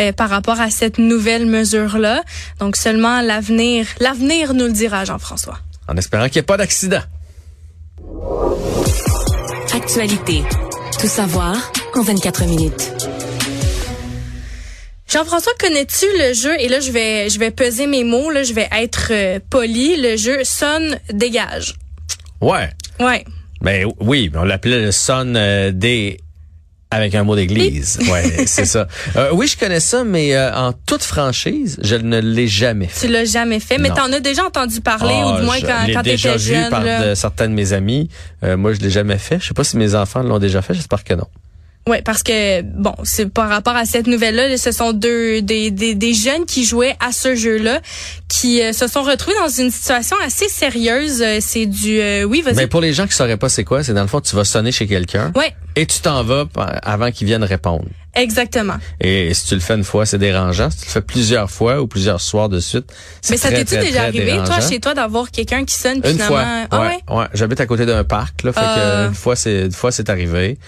euh, 0.00 0.12
par 0.12 0.28
rapport 0.30 0.60
à 0.60 0.70
cette 0.70 0.98
nouvelle 0.98 1.46
mesure 1.46 1.98
là. 1.98 2.22
Donc 2.58 2.76
seulement 2.76 3.20
l'avenir, 3.20 3.86
l'avenir 4.00 4.54
nous 4.54 4.66
le 4.66 4.72
dira, 4.72 5.04
Jean-François. 5.04 5.58
en 5.88 5.96
espérant 5.96 6.24
qu'il 6.24 6.34
n'y 6.36 6.40
ait 6.40 6.42
pas 6.42 6.56
d'accident 6.56 7.00
Actualité. 9.74 10.42
Tout 11.00 11.08
savoir 11.08 11.72
en 11.94 12.02
24 12.02 12.44
minutes. 12.44 12.92
Jean-François, 15.12 15.52
connais-tu 15.60 16.06
le 16.18 16.32
jeu? 16.32 16.54
Et 16.58 16.68
là, 16.68 16.80
je 16.80 16.90
vais, 16.90 17.28
je 17.28 17.38
vais 17.38 17.50
peser 17.50 17.86
mes 17.86 18.02
mots. 18.04 18.30
Là, 18.30 18.42
je 18.44 18.54
vais 18.54 18.68
être 18.72 19.08
euh, 19.10 19.40
poli. 19.50 20.00
Le 20.00 20.16
jeu 20.16 20.38
sonne 20.44 20.98
dégage. 21.12 21.74
ouais 22.40 22.70
Ouais. 23.00 23.24
Ben 23.60 23.86
oui, 24.00 24.30
on 24.34 24.44
l'appelait 24.44 24.80
le 24.80 24.90
son 24.92 25.34
euh, 25.36 25.70
des 25.72 26.18
avec 26.90 27.14
un 27.14 27.24
mot 27.24 27.34
d'église. 27.36 27.98
Ouais, 28.10 28.44
c'est 28.46 28.64
ça. 28.66 28.86
Euh, 29.16 29.30
oui, 29.32 29.46
je 29.46 29.56
connais 29.56 29.80
ça, 29.80 30.04
mais 30.04 30.34
euh, 30.36 30.54
en 30.54 30.72
toute 30.72 31.02
franchise, 31.02 31.78
je 31.82 31.94
ne 31.96 32.18
l'ai 32.20 32.48
jamais 32.48 32.86
fait. 32.86 33.06
Tu 33.06 33.12
l'as 33.12 33.24
jamais 33.24 33.60
fait, 33.60 33.78
mais 33.78 33.88
t'en 33.90 34.12
as 34.12 34.20
déjà 34.20 34.44
entendu 34.44 34.80
parler, 34.82 35.14
Ah, 35.16 35.32
ou 35.34 35.40
du 35.40 35.42
moins 35.46 35.56
je 35.58 35.66
quand, 35.66 35.86
quand 35.92 36.02
déjà 36.02 36.36
vu 36.36 36.52
jeune. 36.54 36.68
par 36.70 36.82
là. 36.84 37.08
de- 37.10 37.14
certains 37.14 37.48
de 37.48 37.54
mes 37.54 37.72
amis. 37.72 38.08
Euh, 38.44 38.56
moi, 38.58 38.72
je 38.74 38.80
l'ai 38.80 38.90
jamais 38.90 39.16
fait. 39.18 39.38
Je 39.40 39.48
sais 39.48 39.54
pas 39.54 39.64
si 39.64 39.76
mes 39.78 39.94
enfants 39.94 40.22
l'ont 40.22 40.38
déjà 40.38 40.60
fait. 40.60 40.74
J'espère 40.74 41.02
que 41.04 41.14
non. 41.14 41.26
Oui, 41.88 41.96
parce 42.04 42.22
que 42.22 42.62
bon, 42.62 42.94
c'est 43.02 43.28
par 43.28 43.48
rapport 43.48 43.74
à 43.74 43.84
cette 43.84 44.06
nouvelle-là, 44.06 44.56
ce 44.56 44.70
sont 44.70 44.92
deux 44.92 45.42
des, 45.42 45.72
des, 45.72 45.94
des 45.96 46.14
jeunes 46.14 46.46
qui 46.46 46.64
jouaient 46.64 46.94
à 47.00 47.10
ce 47.10 47.34
jeu-là, 47.34 47.80
qui 48.28 48.62
euh, 48.62 48.72
se 48.72 48.86
sont 48.86 49.02
retrouvés 49.02 49.36
dans 49.42 49.48
une 49.48 49.70
situation 49.72 50.16
assez 50.24 50.48
sérieuse. 50.48 51.20
Euh, 51.22 51.38
C'est 51.40 51.66
du 51.66 52.00
euh, 52.00 52.22
oui, 52.22 52.40
vas-y. 52.42 52.54
Mais 52.54 52.66
pour 52.68 52.80
les 52.80 52.92
gens 52.92 53.08
qui 53.08 53.14
sauraient 53.14 53.36
pas 53.36 53.48
c'est 53.48 53.64
quoi, 53.64 53.82
c'est 53.82 53.94
dans 53.94 54.02
le 54.02 54.06
fond 54.08 54.20
tu 54.20 54.36
vas 54.36 54.44
sonner 54.44 54.70
chez 54.70 54.86
quelqu'un 54.86 55.32
Ouais, 55.34 55.52
et 55.74 55.84
tu 55.86 55.98
t'en 56.00 56.22
vas 56.22 56.44
avant 56.84 57.10
qu'ils 57.10 57.26
viennent 57.26 57.42
répondre. 57.42 57.84
exactement. 58.14 58.76
Et 59.00 59.34
si 59.34 59.46
tu 59.48 59.54
le 59.54 59.60
fais 59.60 59.74
une 59.74 59.82
fois, 59.82 60.06
c'est 60.06 60.18
dérangeant. 60.18 60.70
Si 60.70 60.76
tu 60.78 60.84
le 60.86 60.90
fais 60.92 61.00
plusieurs 61.02 61.50
fois 61.50 61.80
ou 61.80 61.88
plusieurs 61.88 62.20
soirs 62.20 62.48
de 62.48 62.60
suite, 62.60 62.92
c'est 63.22 63.32
Mais 63.32 63.36
ça 63.38 63.48
t'est-tu 63.48 63.76
déjà 63.78 64.02
arrivé, 64.04 64.36
toi, 64.46 64.60
chez 64.60 64.78
toi, 64.78 64.94
d'avoir 64.94 65.32
quelqu'un 65.32 65.64
qui 65.64 65.74
sonne 65.74 65.96
Une 65.96 66.02
finalement. 66.12 66.28
fois. 66.36 66.46
Ah 66.70 66.80
ouais, 66.82 67.16
ouais? 67.16 67.26
J'habite 67.34 67.60
à 67.60 67.66
côté 67.66 67.86
d'un 67.86 68.04
parc, 68.04 68.44
là. 68.44 68.52
Fait 68.52 68.60
Euh. 68.62 69.04
que 69.06 69.08
une 69.08 69.14
fois, 69.16 69.34
c'est, 69.34 69.62
une 69.64 69.72
fois, 69.72 69.90
c'est 69.90 70.08
arrivé. 70.10 70.58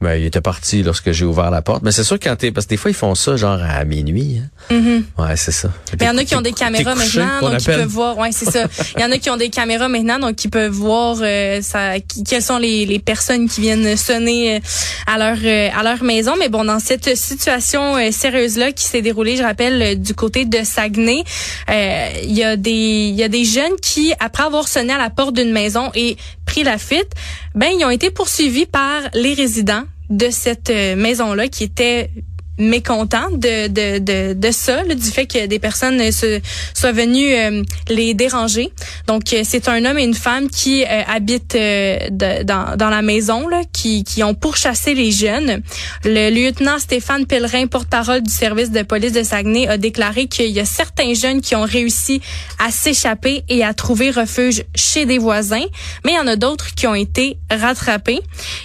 Ben, 0.00 0.14
il 0.14 0.26
était 0.26 0.40
parti 0.40 0.82
lorsque 0.84 1.10
j'ai 1.10 1.24
ouvert 1.24 1.50
la 1.50 1.60
porte. 1.60 1.82
Mais 1.82 1.90
c'est 1.90 2.04
sûr 2.04 2.18
quand 2.22 2.36
t'es, 2.36 2.52
parce 2.52 2.66
que 2.66 2.70
des 2.70 2.76
fois, 2.76 2.90
ils 2.90 2.94
font 2.94 3.14
ça 3.16 3.36
genre 3.36 3.58
à 3.60 3.84
minuit. 3.84 4.40
hein. 4.70 4.74
Mhm. 4.74 5.04
Ouais, 5.18 5.36
c'est 5.36 5.50
ça. 5.50 5.70
Mais 5.92 5.98
il 6.02 6.06
y 6.06 6.08
en 6.10 6.16
a 6.18 6.24
qui 6.24 6.36
ont 6.36 6.40
des 6.40 6.52
caméras 6.52 6.94
couché, 6.94 7.18
maintenant, 7.18 7.50
donc 7.50 7.60
ils 7.60 7.64
peuvent 7.66 7.86
voir. 7.88 8.18
Ouais, 8.18 8.30
c'est 8.32 8.50
ça. 8.50 8.64
Il 8.96 9.00
y 9.00 9.04
en 9.04 9.10
a 9.10 9.18
qui 9.18 9.28
ont 9.30 9.36
des 9.36 9.48
caméras 9.50 9.88
maintenant, 9.88 10.18
donc 10.18 10.44
ils 10.44 10.50
peuvent 10.50 10.70
voir 10.72 11.16
euh, 11.20 11.60
ça, 11.62 11.98
qui- 12.00 12.22
quelles 12.24 12.42
sont 12.42 12.58
les, 12.58 12.86
les 12.86 12.98
personnes 12.98 13.48
qui 13.48 13.60
viennent 13.60 13.96
sonner 13.96 14.56
euh, 14.56 14.60
à 15.06 15.18
leur 15.18 15.36
euh, 15.42 15.68
à 15.76 15.82
leur 15.82 16.02
maison. 16.04 16.34
Mais 16.38 16.48
bon, 16.48 16.64
dans 16.64 16.78
cette 16.78 17.16
situation 17.16 17.96
euh, 17.96 18.10
sérieuse 18.12 18.56
là 18.56 18.70
qui 18.72 18.84
s'est 18.84 19.02
déroulée, 19.02 19.36
je 19.36 19.42
rappelle 19.42 19.82
euh, 19.82 19.94
du 19.94 20.14
côté 20.14 20.44
de 20.44 20.58
Saguenay, 20.64 21.24
euh, 21.70 22.08
il 22.22 22.36
y 22.36 22.44
a 22.44 22.56
des 22.56 22.70
il 23.10 23.14
y 23.16 23.22
a 23.24 23.28
des 23.28 23.44
jeunes 23.44 23.76
qui 23.82 24.12
après 24.20 24.44
avoir 24.44 24.68
sonné 24.68 24.92
à 24.92 24.98
la 24.98 25.10
porte 25.10 25.34
d'une 25.34 25.52
maison 25.52 25.90
et 25.94 26.16
pris 26.46 26.62
la 26.62 26.78
fuite, 26.78 27.10
ben 27.54 27.68
ils 27.78 27.84
ont 27.84 27.90
été 27.90 28.10
poursuivis 28.10 28.66
par 28.66 29.00
les 29.14 29.34
résidents 29.34 29.84
de 30.10 30.30
cette 30.30 30.70
euh, 30.70 30.96
maison-là 30.96 31.48
qui 31.48 31.64
étaient 31.64 32.10
mécontents 32.58 33.30
de, 33.32 33.68
de, 33.68 33.98
de, 33.98 34.34
de 34.34 34.50
ça, 34.50 34.84
du 34.84 35.10
fait 35.10 35.26
que 35.26 35.46
des 35.46 35.58
personnes 35.58 36.00
euh, 36.00 36.10
se, 36.10 36.40
soient 36.74 36.92
venues 36.92 37.34
euh, 37.34 37.62
les 37.88 38.14
déranger. 38.14 38.70
Donc, 39.06 39.32
euh, 39.32 39.42
c'est 39.44 39.68
un 39.68 39.84
homme 39.84 39.98
et 39.98 40.04
une 40.04 40.14
femme 40.14 40.48
qui 40.48 40.82
euh, 40.82 41.02
habitent 41.06 41.54
euh, 41.54 41.98
dans, 42.10 42.76
dans 42.76 42.90
la 42.90 43.02
maison, 43.02 43.48
là, 43.48 43.62
qui, 43.72 44.04
qui 44.04 44.22
ont 44.22 44.34
pourchassé 44.34 44.94
les 44.94 45.12
jeunes. 45.12 45.62
Le 46.04 46.30
lieutenant 46.30 46.78
Stéphane 46.78 47.26
Pellerin, 47.26 47.66
porte-parole 47.66 48.22
du 48.22 48.32
service 48.32 48.70
de 48.70 48.82
police 48.82 49.12
de 49.12 49.22
Saguenay, 49.22 49.68
a 49.68 49.78
déclaré 49.78 50.26
qu'il 50.26 50.50
y 50.50 50.60
a 50.60 50.64
certains 50.64 51.14
jeunes 51.14 51.40
qui 51.40 51.54
ont 51.54 51.62
réussi 51.62 52.20
à 52.58 52.70
s'échapper 52.70 53.44
et 53.48 53.64
à 53.64 53.74
trouver 53.74 54.10
refuge 54.10 54.64
chez 54.74 55.06
des 55.06 55.18
voisins, 55.18 55.66
mais 56.04 56.12
il 56.12 56.16
y 56.16 56.18
en 56.18 56.26
a 56.26 56.36
d'autres 56.36 56.74
qui 56.74 56.86
ont 56.86 56.94
été 56.94 57.36
rattrapés. 57.50 58.20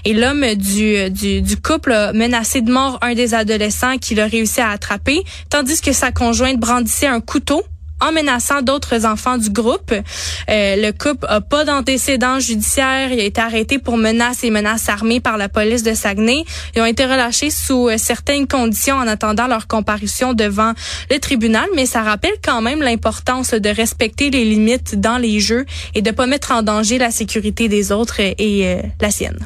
Et 0.05 0.13
l'homme 0.13 0.55
du, 0.55 1.09
du, 1.11 1.41
du 1.41 1.57
couple 1.57 1.91
a 1.91 2.13
menacé 2.13 2.61
de 2.61 2.71
mort 2.71 2.97
un 3.01 3.13
des 3.13 3.33
adolescents 3.33 3.82
qu'il 3.99 4.19
a 4.19 4.27
réussi 4.27 4.61
à 4.61 4.69
attraper, 4.69 5.23
tandis 5.49 5.81
que 5.81 5.93
sa 5.93 6.11
conjointe 6.11 6.59
brandissait 6.59 7.07
un 7.07 7.21
couteau 7.21 7.63
en 8.03 8.11
menaçant 8.11 8.61
d'autres 8.61 9.05
enfants 9.05 9.37
du 9.37 9.49
groupe. 9.49 9.91
Euh, 9.91 10.75
le 10.75 10.91
couple 10.91 11.25
a 11.29 11.41
pas 11.41 11.63
d'antécédents 11.63 12.39
judiciaires. 12.39 13.11
Il 13.11 13.19
a 13.19 13.23
été 13.23 13.39
arrêté 13.39 13.79
pour 13.79 13.97
menaces 13.97 14.43
et 14.43 14.49
menaces 14.49 14.89
armées 14.89 15.19
par 15.19 15.37
la 15.37 15.47
police 15.47 15.83
de 15.83 15.93
Saguenay. 15.93 16.43
Ils 16.75 16.81
ont 16.81 16.85
été 16.85 17.05
relâchés 17.05 17.49
sous 17.49 17.87
euh, 17.87 17.97
certaines 17.97 18.47
conditions 18.47 18.95
en 18.95 19.07
attendant 19.07 19.47
leur 19.47 19.67
comparution 19.67 20.33
devant 20.33 20.73
le 21.09 21.19
tribunal, 21.19 21.67
mais 21.75 21.85
ça 21.85 22.01
rappelle 22.01 22.35
quand 22.43 22.61
même 22.61 22.81
l'importance 22.81 23.51
de 23.51 23.69
respecter 23.69 24.29
les 24.29 24.43
limites 24.43 24.99
dans 24.99 25.17
les 25.17 25.39
jeux 25.39 25.65
et 25.95 26.01
de 26.01 26.11
pas 26.11 26.25
mettre 26.25 26.51
en 26.51 26.61
danger 26.61 26.97
la 26.97 27.11
sécurité 27.11 27.69
des 27.69 27.91
autres 27.91 28.19
et 28.19 28.35
euh, 28.67 28.81
la 28.99 29.11
sienne. 29.11 29.39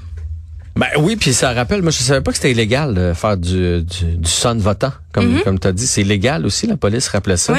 Ben 0.77 0.87
oui, 0.99 1.15
puis 1.15 1.33
ça 1.33 1.53
rappelle, 1.53 1.81
moi 1.81 1.91
je 1.91 1.97
savais 1.97 2.21
pas 2.21 2.31
que 2.31 2.37
c'était 2.37 2.51
illégal 2.51 2.93
de 2.93 3.13
faire 3.13 3.35
du, 3.37 3.83
du, 3.83 4.17
du 4.17 4.29
son 4.29 4.55
votant, 4.57 4.93
comme, 5.11 5.33
Mhm. 5.35 5.41
comme 5.43 5.59
tu 5.59 5.67
as 5.67 5.71
dit. 5.71 5.87
C'est 5.87 6.01
illégal 6.01 6.45
aussi, 6.45 6.67
la 6.67 6.77
police 6.77 7.07
rappelait 7.07 7.37
ça. 7.37 7.53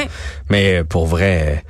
Mais 0.49 0.83
pour 0.83 1.05
vrai, 1.05 1.63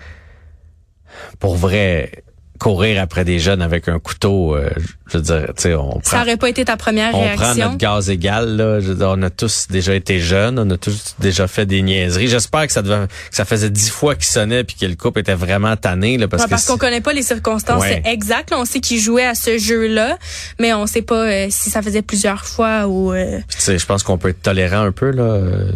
pour 1.39 1.55
vrai, 1.55 2.23
courir 2.59 3.01
après 3.01 3.25
des 3.25 3.39
jeunes 3.39 3.61
avec 3.61 3.87
un 3.87 3.97
couteau, 3.99 4.55
euh, 4.55 4.69
je 5.11 5.17
veux 5.17 5.23
dire, 5.23 5.45
tu 5.55 5.63
sais, 5.63 5.73
on 5.75 5.99
Ça 6.03 6.17
prend, 6.17 6.21
aurait 6.21 6.37
pas 6.37 6.49
été 6.49 6.63
ta 6.65 6.77
première 6.77 7.09
on 7.15 7.23
prend 7.35 7.43
réaction? 7.45 7.65
notre 7.65 7.77
gaz 7.77 8.09
égal, 8.09 8.55
là. 8.57 8.79
Je 8.79 8.89
veux 8.89 8.95
dire, 8.95 9.07
on 9.09 9.21
a 9.23 9.29
tous 9.29 9.67
déjà 9.69 9.95
été 9.95 10.19
jeunes, 10.19 10.59
on 10.59 10.69
a 10.69 10.77
tous 10.77 11.15
déjà 11.19 11.47
fait 11.47 11.65
des 11.65 11.81
niaiseries. 11.81 12.27
J'espère 12.27 12.67
que 12.67 12.73
ça 12.73 12.81
devait, 12.81 13.07
que 13.07 13.35
ça 13.35 13.45
faisait 13.45 13.69
dix 13.69 13.89
fois 13.89 14.13
qu'il 14.15 14.25
sonnait 14.25 14.63
puis 14.63 14.75
que 14.79 14.85
le 14.85 14.95
couple 14.95 15.21
était 15.21 15.33
vraiment 15.33 15.75
tanné, 15.75 16.17
là, 16.17 16.27
parce 16.27 16.43
Ouais, 16.43 16.49
parce 16.49 16.65
qu'on 16.65 16.77
connaît 16.77 17.01
pas 17.01 17.13
les 17.13 17.23
circonstances 17.23 17.81
Ouais. 17.81 18.01
exactes. 18.05 18.51
Là, 18.51 18.57
on 18.59 18.65
sait 18.65 18.79
qu'il 18.81 18.99
jouait 18.99 19.25
à 19.25 19.33
ce 19.35 19.57
jeu-là, 19.57 20.17
mais 20.59 20.73
on 20.73 20.85
sait 20.85 21.01
pas 21.01 21.25
euh, 21.27 21.47
si 21.49 21.69
ça 21.69 21.81
faisait 21.81 22.01
plusieurs 22.01 22.45
fois 22.45 22.87
ou. 22.87 23.13
euh, 23.13 23.39
tu 23.49 23.59
sais, 23.61 23.77
je 23.79 23.85
pense 23.85 24.03
qu'on 24.03 24.17
peut 24.17 24.29
être 24.29 24.41
tolérant 24.41 24.81
un 24.81 24.91
peu 24.91 25.11
là. 25.11 25.23
Euh, 25.23 25.71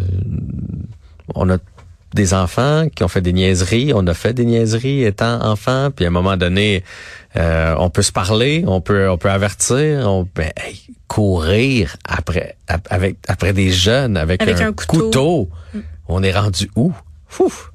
On 1.34 1.48
a 1.50 1.56
des 2.14 2.32
enfants 2.32 2.86
qui 2.94 3.02
ont 3.04 3.08
fait 3.08 3.20
des 3.20 3.32
niaiseries, 3.34 3.92
on 3.94 4.06
a 4.06 4.14
fait 4.14 4.32
des 4.32 4.44
niaiseries 4.46 5.02
étant 5.04 5.42
enfant, 5.44 5.90
puis 5.94 6.04
à 6.06 6.08
un 6.08 6.12
moment 6.12 6.36
donné, 6.38 6.82
euh, 7.36 7.74
on 7.78 7.90
peut 7.90 8.02
se 8.02 8.12
parler, 8.12 8.64
on 8.66 8.80
peut 8.80 9.10
on 9.10 9.18
peut 9.18 9.30
avertir, 9.30 10.08
on 10.10 10.24
peut 10.24 10.42
hey, 10.56 10.80
courir 11.08 11.96
après 12.04 12.56
ap- 12.68 12.86
avec 12.90 13.16
après 13.28 13.52
des 13.52 13.70
jeunes 13.70 14.16
avec, 14.16 14.40
Avec 14.42 14.60
un 14.60 14.72
couteau. 14.72 15.50
On 16.08 16.22
est 16.22 16.32
rendu 16.32 16.70
où? 16.76 16.92
Ouf. 17.40 17.72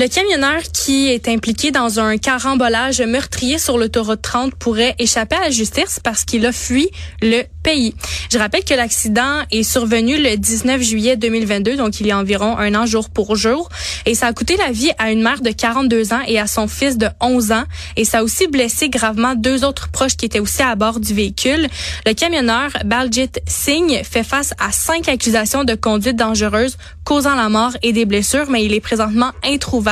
Le 0.00 0.08
camionneur 0.08 0.62
qui 0.72 1.08
est 1.08 1.28
impliqué 1.28 1.72
dans 1.72 2.00
un 2.00 2.16
carambolage 2.16 3.02
meurtrier 3.02 3.58
sur 3.58 3.76
l'autoroute 3.76 4.22
30 4.22 4.54
pourrait 4.54 4.94
échapper 4.98 5.36
à 5.36 5.40
la 5.40 5.50
justice 5.50 6.00
parce 6.02 6.24
qu'il 6.24 6.46
a 6.46 6.52
fui 6.52 6.88
le 7.20 7.42
pays. 7.62 7.94
Je 8.32 8.38
rappelle 8.38 8.64
que 8.64 8.72
l'accident 8.72 9.42
est 9.50 9.62
survenu 9.62 10.16
le 10.16 10.38
19 10.38 10.80
juillet 10.80 11.16
2022, 11.18 11.76
donc 11.76 12.00
il 12.00 12.06
y 12.06 12.12
a 12.12 12.18
environ 12.18 12.56
un 12.56 12.74
an 12.74 12.86
jour 12.86 13.10
pour 13.10 13.36
jour, 13.36 13.68
et 14.06 14.14
ça 14.14 14.28
a 14.28 14.32
coûté 14.32 14.56
la 14.56 14.72
vie 14.72 14.90
à 14.96 15.12
une 15.12 15.20
mère 15.20 15.42
de 15.42 15.50
42 15.50 16.14
ans 16.14 16.22
et 16.26 16.38
à 16.38 16.46
son 16.46 16.66
fils 16.66 16.96
de 16.96 17.08
11 17.20 17.52
ans, 17.52 17.64
et 17.96 18.06
ça 18.06 18.20
a 18.20 18.22
aussi 18.22 18.46
blessé 18.46 18.88
gravement 18.88 19.34
deux 19.34 19.66
autres 19.66 19.90
proches 19.90 20.16
qui 20.16 20.24
étaient 20.24 20.40
aussi 20.40 20.62
à 20.62 20.76
bord 20.76 21.00
du 21.00 21.12
véhicule. 21.12 21.68
Le 22.06 22.14
camionneur 22.14 22.70
Baljit 22.86 23.38
Singh 23.46 24.02
fait 24.02 24.24
face 24.24 24.54
à 24.58 24.72
cinq 24.72 25.10
accusations 25.10 25.64
de 25.64 25.74
conduite 25.74 26.16
dangereuse 26.16 26.78
causant 27.04 27.34
la 27.34 27.50
mort 27.50 27.72
et 27.82 27.92
des 27.92 28.06
blessures, 28.06 28.48
mais 28.48 28.64
il 28.64 28.72
est 28.72 28.80
présentement 28.80 29.32
introuvable 29.44 29.89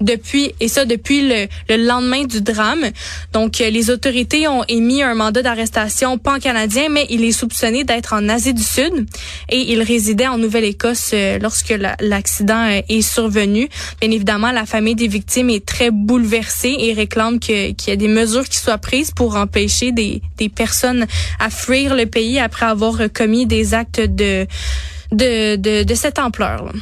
depuis, 0.00 0.52
et 0.60 0.68
ça 0.68 0.84
depuis 0.84 1.28
le, 1.28 1.46
le 1.68 1.76
lendemain 1.86 2.24
du 2.24 2.40
drame. 2.40 2.84
Donc, 3.32 3.60
euh, 3.60 3.70
les 3.70 3.90
autorités 3.90 4.46
ont 4.48 4.64
émis 4.68 5.02
un 5.02 5.14
mandat 5.14 5.42
d'arrestation 5.42 6.18
pan-canadien, 6.18 6.88
mais 6.90 7.06
il 7.10 7.24
est 7.24 7.32
soupçonné 7.32 7.84
d'être 7.84 8.12
en 8.12 8.28
Asie 8.28 8.54
du 8.54 8.62
Sud 8.62 9.06
et 9.48 9.72
il 9.72 9.82
résidait 9.82 10.26
en 10.26 10.38
Nouvelle-Écosse 10.38 11.10
euh, 11.14 11.38
lorsque 11.40 11.70
la- 11.70 11.96
l'accident 12.00 12.66
euh, 12.70 12.80
est 12.88 13.02
survenu. 13.02 13.68
Bien 14.00 14.10
évidemment, 14.10 14.52
la 14.52 14.66
famille 14.66 14.94
des 14.94 15.08
victimes 15.08 15.50
est 15.50 15.64
très 15.66 15.90
bouleversée 15.90 16.74
et 16.78 16.92
réclame 16.92 17.38
qu'il 17.38 17.74
y 17.86 17.90
ait 17.90 17.96
des 17.96 18.08
mesures 18.08 18.48
qui 18.48 18.58
soient 18.58 18.78
prises 18.78 19.10
pour 19.10 19.36
empêcher 19.36 19.92
des, 19.92 20.22
personnes 20.54 21.06
à 21.40 21.50
fuir 21.50 21.94
le 21.94 22.06
pays 22.06 22.38
après 22.38 22.66
avoir 22.66 22.98
commis 23.12 23.46
des 23.46 23.74
actes 23.74 24.00
de 24.00 24.46
cette 25.94 26.18
ampleur. 26.18 26.64
là. 26.66 26.72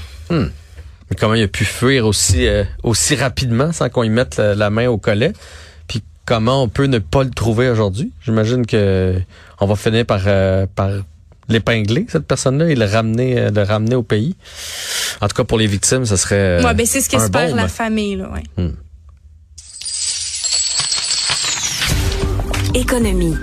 Mais 1.10 1.16
comment 1.16 1.34
il 1.34 1.42
a 1.42 1.48
pu 1.48 1.64
fuir 1.64 2.06
aussi 2.06 2.46
euh, 2.46 2.64
aussi 2.82 3.14
rapidement 3.16 3.72
sans 3.72 3.88
qu'on 3.88 4.02
y 4.02 4.10
mette 4.10 4.36
la, 4.36 4.54
la 4.54 4.70
main 4.70 4.88
au 4.88 4.98
collet? 4.98 5.32
Puis 5.88 6.02
comment 6.24 6.62
on 6.62 6.68
peut 6.68 6.86
ne 6.86 6.98
pas 6.98 7.24
le 7.24 7.30
trouver 7.30 7.68
aujourd'hui? 7.68 8.12
J'imagine 8.24 8.66
que 8.66 9.20
on 9.60 9.66
va 9.66 9.76
finir 9.76 10.06
par 10.06 10.22
euh, 10.26 10.66
par 10.74 10.90
l'épingler 11.48 12.06
cette 12.08 12.26
personne-là 12.26 12.70
et 12.70 12.74
le 12.74 12.86
ramener 12.86 13.38
euh, 13.38 13.50
le 13.50 13.62
ramener 13.62 13.94
au 13.94 14.02
pays. 14.02 14.36
En 15.20 15.28
tout 15.28 15.36
cas 15.36 15.44
pour 15.44 15.58
les 15.58 15.66
victimes, 15.66 16.06
ce 16.06 16.16
serait 16.16 16.60
euh, 16.60 16.62
ouais, 16.62 16.74
ben 16.74 16.86
c'est 16.86 17.00
ce 17.00 17.08
qu'espère 17.08 17.54
la 17.54 17.68
famille. 17.68 18.16
Là, 18.16 18.30
ouais. 18.30 18.70
Économie. 22.74 23.36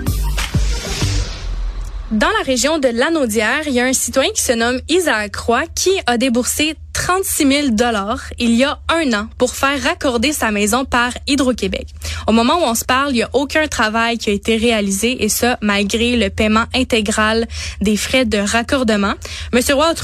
Dans 2.10 2.26
la 2.26 2.44
région 2.44 2.80
de 2.80 2.88
Lanaudière, 2.88 3.62
il 3.68 3.72
y 3.72 3.78
a 3.78 3.84
un 3.84 3.92
citoyen 3.92 4.30
qui 4.32 4.42
se 4.42 4.50
nomme 4.52 4.80
Isaac 4.88 5.36
Roy 5.36 5.62
qui 5.76 5.90
a 6.06 6.18
déboursé 6.18 6.74
36 7.10 7.48
000 7.48 7.68
dollars 7.70 8.20
il 8.38 8.54
y 8.54 8.62
a 8.62 8.78
un 8.88 9.12
an 9.14 9.26
pour 9.36 9.56
faire 9.56 9.82
raccorder 9.82 10.32
sa 10.32 10.52
maison 10.52 10.84
par 10.84 11.10
Hydro-Québec. 11.26 11.88
Au 12.28 12.32
moment 12.32 12.60
où 12.60 12.62
on 12.62 12.76
se 12.76 12.84
parle, 12.84 13.10
il 13.10 13.14
n'y 13.14 13.22
a 13.24 13.30
aucun 13.32 13.66
travail 13.66 14.16
qui 14.16 14.30
a 14.30 14.32
été 14.32 14.56
réalisé 14.56 15.24
et 15.24 15.28
ça 15.28 15.58
malgré 15.60 16.14
le 16.14 16.30
paiement 16.30 16.66
intégral 16.72 17.48
des 17.80 17.96
frais 17.96 18.26
de 18.26 18.38
raccordement. 18.38 19.14
Monsieur 19.52 19.74
Roy 19.74 19.86
a 19.88 19.94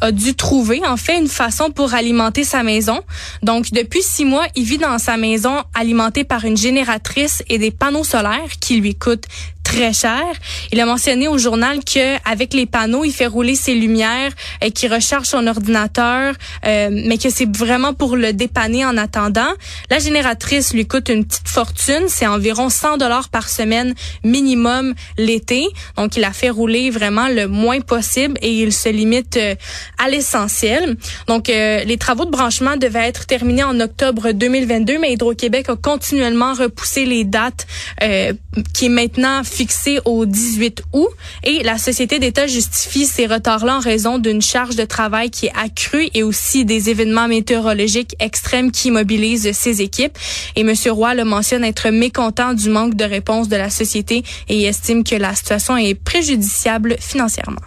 a 0.00 0.12
dû 0.12 0.34
trouver 0.34 0.80
en 0.86 0.96
fait 0.96 1.18
une 1.18 1.28
façon 1.28 1.70
pour 1.70 1.94
alimenter 1.94 2.42
sa 2.42 2.62
maison. 2.62 3.00
Donc 3.42 3.70
depuis 3.70 4.02
six 4.02 4.24
mois, 4.24 4.46
il 4.56 4.64
vit 4.64 4.78
dans 4.78 4.98
sa 4.98 5.16
maison 5.16 5.62
alimentée 5.74 6.24
par 6.24 6.44
une 6.44 6.56
génératrice 6.56 7.42
et 7.48 7.58
des 7.58 7.70
panneaux 7.70 8.04
solaires 8.04 8.58
qui 8.60 8.76
lui 8.80 8.94
coûtent 8.94 9.26
très 9.70 9.92
cher. 9.92 10.26
Il 10.72 10.80
a 10.80 10.86
mentionné 10.86 11.28
au 11.28 11.38
journal 11.38 11.78
que 11.84 12.16
avec 12.28 12.54
les 12.54 12.66
panneaux, 12.66 13.04
il 13.04 13.12
fait 13.12 13.28
rouler 13.28 13.54
ses 13.54 13.74
lumières 13.74 14.32
et 14.60 14.72
qu'il 14.72 14.92
recharge 14.92 15.26
son 15.26 15.46
ordinateur, 15.46 16.34
euh, 16.66 16.88
mais 16.90 17.18
que 17.18 17.30
c'est 17.30 17.48
vraiment 17.56 17.94
pour 17.94 18.16
le 18.16 18.32
dépanner 18.32 18.84
en 18.84 18.96
attendant. 18.96 19.52
La 19.88 20.00
génératrice 20.00 20.74
lui 20.74 20.86
coûte 20.86 21.08
une 21.08 21.24
petite 21.24 21.48
fortune, 21.48 22.06
c'est 22.08 22.26
environ 22.26 22.68
100 22.68 22.96
dollars 22.96 23.28
par 23.28 23.48
semaine 23.48 23.94
minimum 24.24 24.94
l'été. 25.16 25.66
Donc 25.96 26.16
il 26.16 26.24
a 26.24 26.32
fait 26.32 26.50
rouler 26.50 26.90
vraiment 26.90 27.28
le 27.28 27.46
moins 27.46 27.80
possible 27.80 28.38
et 28.42 28.52
il 28.52 28.72
se 28.72 28.88
limite 28.88 29.36
euh, 29.36 29.54
à 29.98 30.08
l'essentiel. 30.08 30.96
Donc 31.28 31.48
euh, 31.48 31.84
les 31.84 31.96
travaux 31.96 32.24
de 32.24 32.30
branchement 32.30 32.76
devaient 32.76 33.06
être 33.06 33.26
terminés 33.26 33.64
en 33.64 33.78
octobre 33.78 34.32
2022, 34.32 34.98
mais 34.98 35.12
Hydro-Québec 35.12 35.68
a 35.68 35.76
continuellement 35.76 36.54
repoussé 36.54 37.04
les 37.04 37.22
dates 37.22 37.68
euh, 38.02 38.32
qui 38.74 38.86
est 38.86 38.88
maintenant 38.88 39.44
fixée 39.60 40.00
au 40.06 40.24
18 40.24 40.84
août 40.94 41.10
et 41.44 41.62
la 41.62 41.76
société 41.76 42.18
d'État 42.18 42.46
justifie 42.46 43.04
ces 43.04 43.26
retards-là 43.26 43.76
en 43.76 43.80
raison 43.80 44.16
d'une 44.16 44.40
charge 44.40 44.74
de 44.74 44.86
travail 44.86 45.28
qui 45.28 45.46
est 45.48 45.52
accrue 45.54 46.08
et 46.14 46.22
aussi 46.22 46.64
des 46.64 46.88
événements 46.88 47.28
météorologiques 47.28 48.16
extrêmes 48.20 48.70
qui 48.70 48.90
mobilisent 48.90 49.52
ses 49.52 49.82
équipes. 49.82 50.16
Et 50.56 50.62
M. 50.62 50.72
Roy 50.88 51.14
le 51.14 51.24
mentionne 51.24 51.62
être 51.62 51.90
mécontent 51.90 52.54
du 52.54 52.70
manque 52.70 52.94
de 52.94 53.04
réponse 53.04 53.48
de 53.48 53.56
la 53.56 53.68
société 53.68 54.24
et 54.48 54.62
estime 54.62 55.04
que 55.04 55.16
la 55.16 55.34
situation 55.34 55.76
est 55.76 55.94
préjudiciable 55.94 56.96
financièrement. 56.98 57.60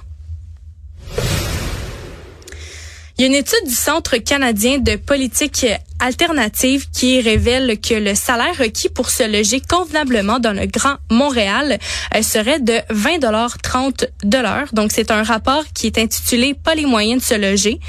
Il 3.18 3.22
y 3.22 3.26
a 3.26 3.28
une 3.28 3.36
étude 3.36 3.68
du 3.68 3.76
Centre 3.76 4.18
canadien 4.18 4.80
de 4.80 4.96
politique 4.96 5.68
alternative 6.00 6.88
qui 6.92 7.22
révèle 7.22 7.80
que 7.80 7.94
le 7.94 8.16
salaire 8.16 8.58
requis 8.58 8.90
pour 8.90 9.12
se 9.12 9.22
loger 9.24 9.62
convenablement 9.62 10.40
dans 10.40 10.52
le 10.52 10.66
Grand 10.66 10.96
Montréal 11.12 11.78
euh, 12.16 12.22
serait 12.24 12.60
de 12.60 12.80
20 12.90 13.20
dollars 13.20 13.60
30 13.60 14.06
dollars. 14.24 14.74
Donc 14.74 14.92
c'est 14.92 15.12
un 15.12 15.22
rapport 15.22 15.64
qui 15.76 15.86
est 15.88 16.00
intitulé 16.00 16.56
Pas 16.56 16.74
les 16.74 16.88
moyens 16.88 17.22
de 17.22 17.28
se 17.28 17.36
loger 17.36 17.80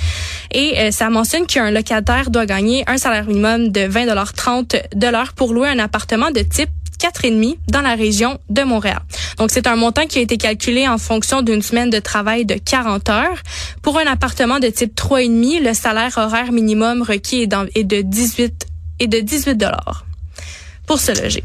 et 0.53 0.79
euh, 0.79 0.91
ça 0.91 1.09
mentionne 1.09 1.47
qu'un 1.47 1.71
locataire 1.71 2.31
doit 2.31 2.45
gagner 2.45 2.85
un 2.87 2.99
salaire 2.99 3.25
minimum 3.25 3.71
de 3.71 3.81
20 3.81 4.07
dollars 4.07 4.35
30 4.35 4.77
dollars 4.95 5.33
pour 5.33 5.55
louer 5.55 5.69
un 5.69 5.79
appartement 5.79 6.31
de 6.31 6.41
type 6.41 6.71
4,5 7.05 7.57
dans 7.69 7.83
la 7.83 7.95
région 7.95 8.39
de 8.49 8.63
Montréal. 8.63 9.01
Donc, 9.37 9.51
c'est 9.51 9.67
un 9.67 9.77
montant 9.77 10.07
qui 10.07 10.19
a 10.19 10.23
été 10.23 10.39
calculé 10.39 10.89
en 10.89 10.97
fonction 10.97 11.43
d'une 11.43 11.61
semaine 11.61 11.91
de 11.91 11.99
travail 11.99 12.47
de 12.47 12.55
40 12.55 13.11
heures. 13.11 13.43
Pour 13.83 13.99
un 13.99 14.07
appartement 14.07 14.59
de 14.59 14.69
type 14.69 14.95
3,5, 14.99 15.63
le 15.63 15.75
salaire 15.75 16.17
horaire 16.17 16.51
minimum 16.51 17.03
requis 17.03 17.43
est, 17.43 17.85
de 17.85 18.01
18 18.01 18.67
et 19.01 19.07
de 19.07 19.21
18 19.21 19.55
dollars 19.57 20.07
pour 20.87 20.99
se 20.99 21.13
loger. 21.13 21.45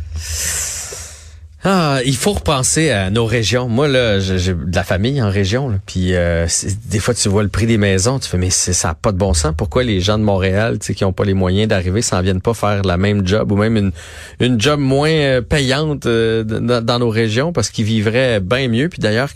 Ah, 1.66 2.00
il 2.06 2.16
faut 2.16 2.32
repenser 2.32 2.90
à 2.90 3.10
nos 3.10 3.26
régions. 3.26 3.68
Moi 3.68 3.90
là, 3.90 4.20
j'ai 4.20 4.54
de 4.54 4.76
la 4.76 4.84
famille 4.84 5.22
en 5.22 5.30
région, 5.30 5.68
là, 5.68 5.76
puis 5.86 6.16
euh, 6.16 6.48
des 6.86 7.00
fois 7.00 7.14
tu 7.14 7.28
vois 7.28 7.44
le 7.44 7.50
prix 7.50 7.66
des 7.66 7.78
maisons, 7.78 8.18
tu 8.18 8.30
fais 8.30 8.38
mais 8.38 8.50
ça 8.50 8.92
a 8.92 8.94
pas 8.94 9.12
de 9.12 9.18
bon 9.18 9.34
sens. 9.34 9.54
Pourquoi 9.58 9.84
les 9.84 10.00
gens 10.00 10.18
de 10.18 10.24
Montréal, 10.24 10.80
tu 10.80 10.88
sais, 10.88 10.94
qui 10.94 11.04
ont 11.04 11.12
pas 11.12 11.26
les 11.26 11.34
moyens 11.34 11.68
d'arriver, 11.68 12.02
s'en 12.02 12.22
viennent 12.22 12.42
pas 12.42 12.54
faire 12.54 12.84
la 12.84 12.96
même 12.96 13.28
job 13.28 13.52
ou 13.52 13.58
même 13.58 13.76
une 13.76 13.92
une 14.40 14.60
job 14.60 14.80
moins 14.80 15.10
euh, 15.10 15.42
payante 15.42 16.06
euh, 16.06 16.46
dans, 16.46 16.84
dans 16.84 17.00
nos 17.00 17.10
régions 17.10 17.52
parce 17.52 17.70
qu'ils 17.70 17.86
vivraient 17.86 18.40
bien 18.40 18.70
mieux? 18.70 18.88
Puis 18.88 19.00
d'ailleurs. 19.00 19.30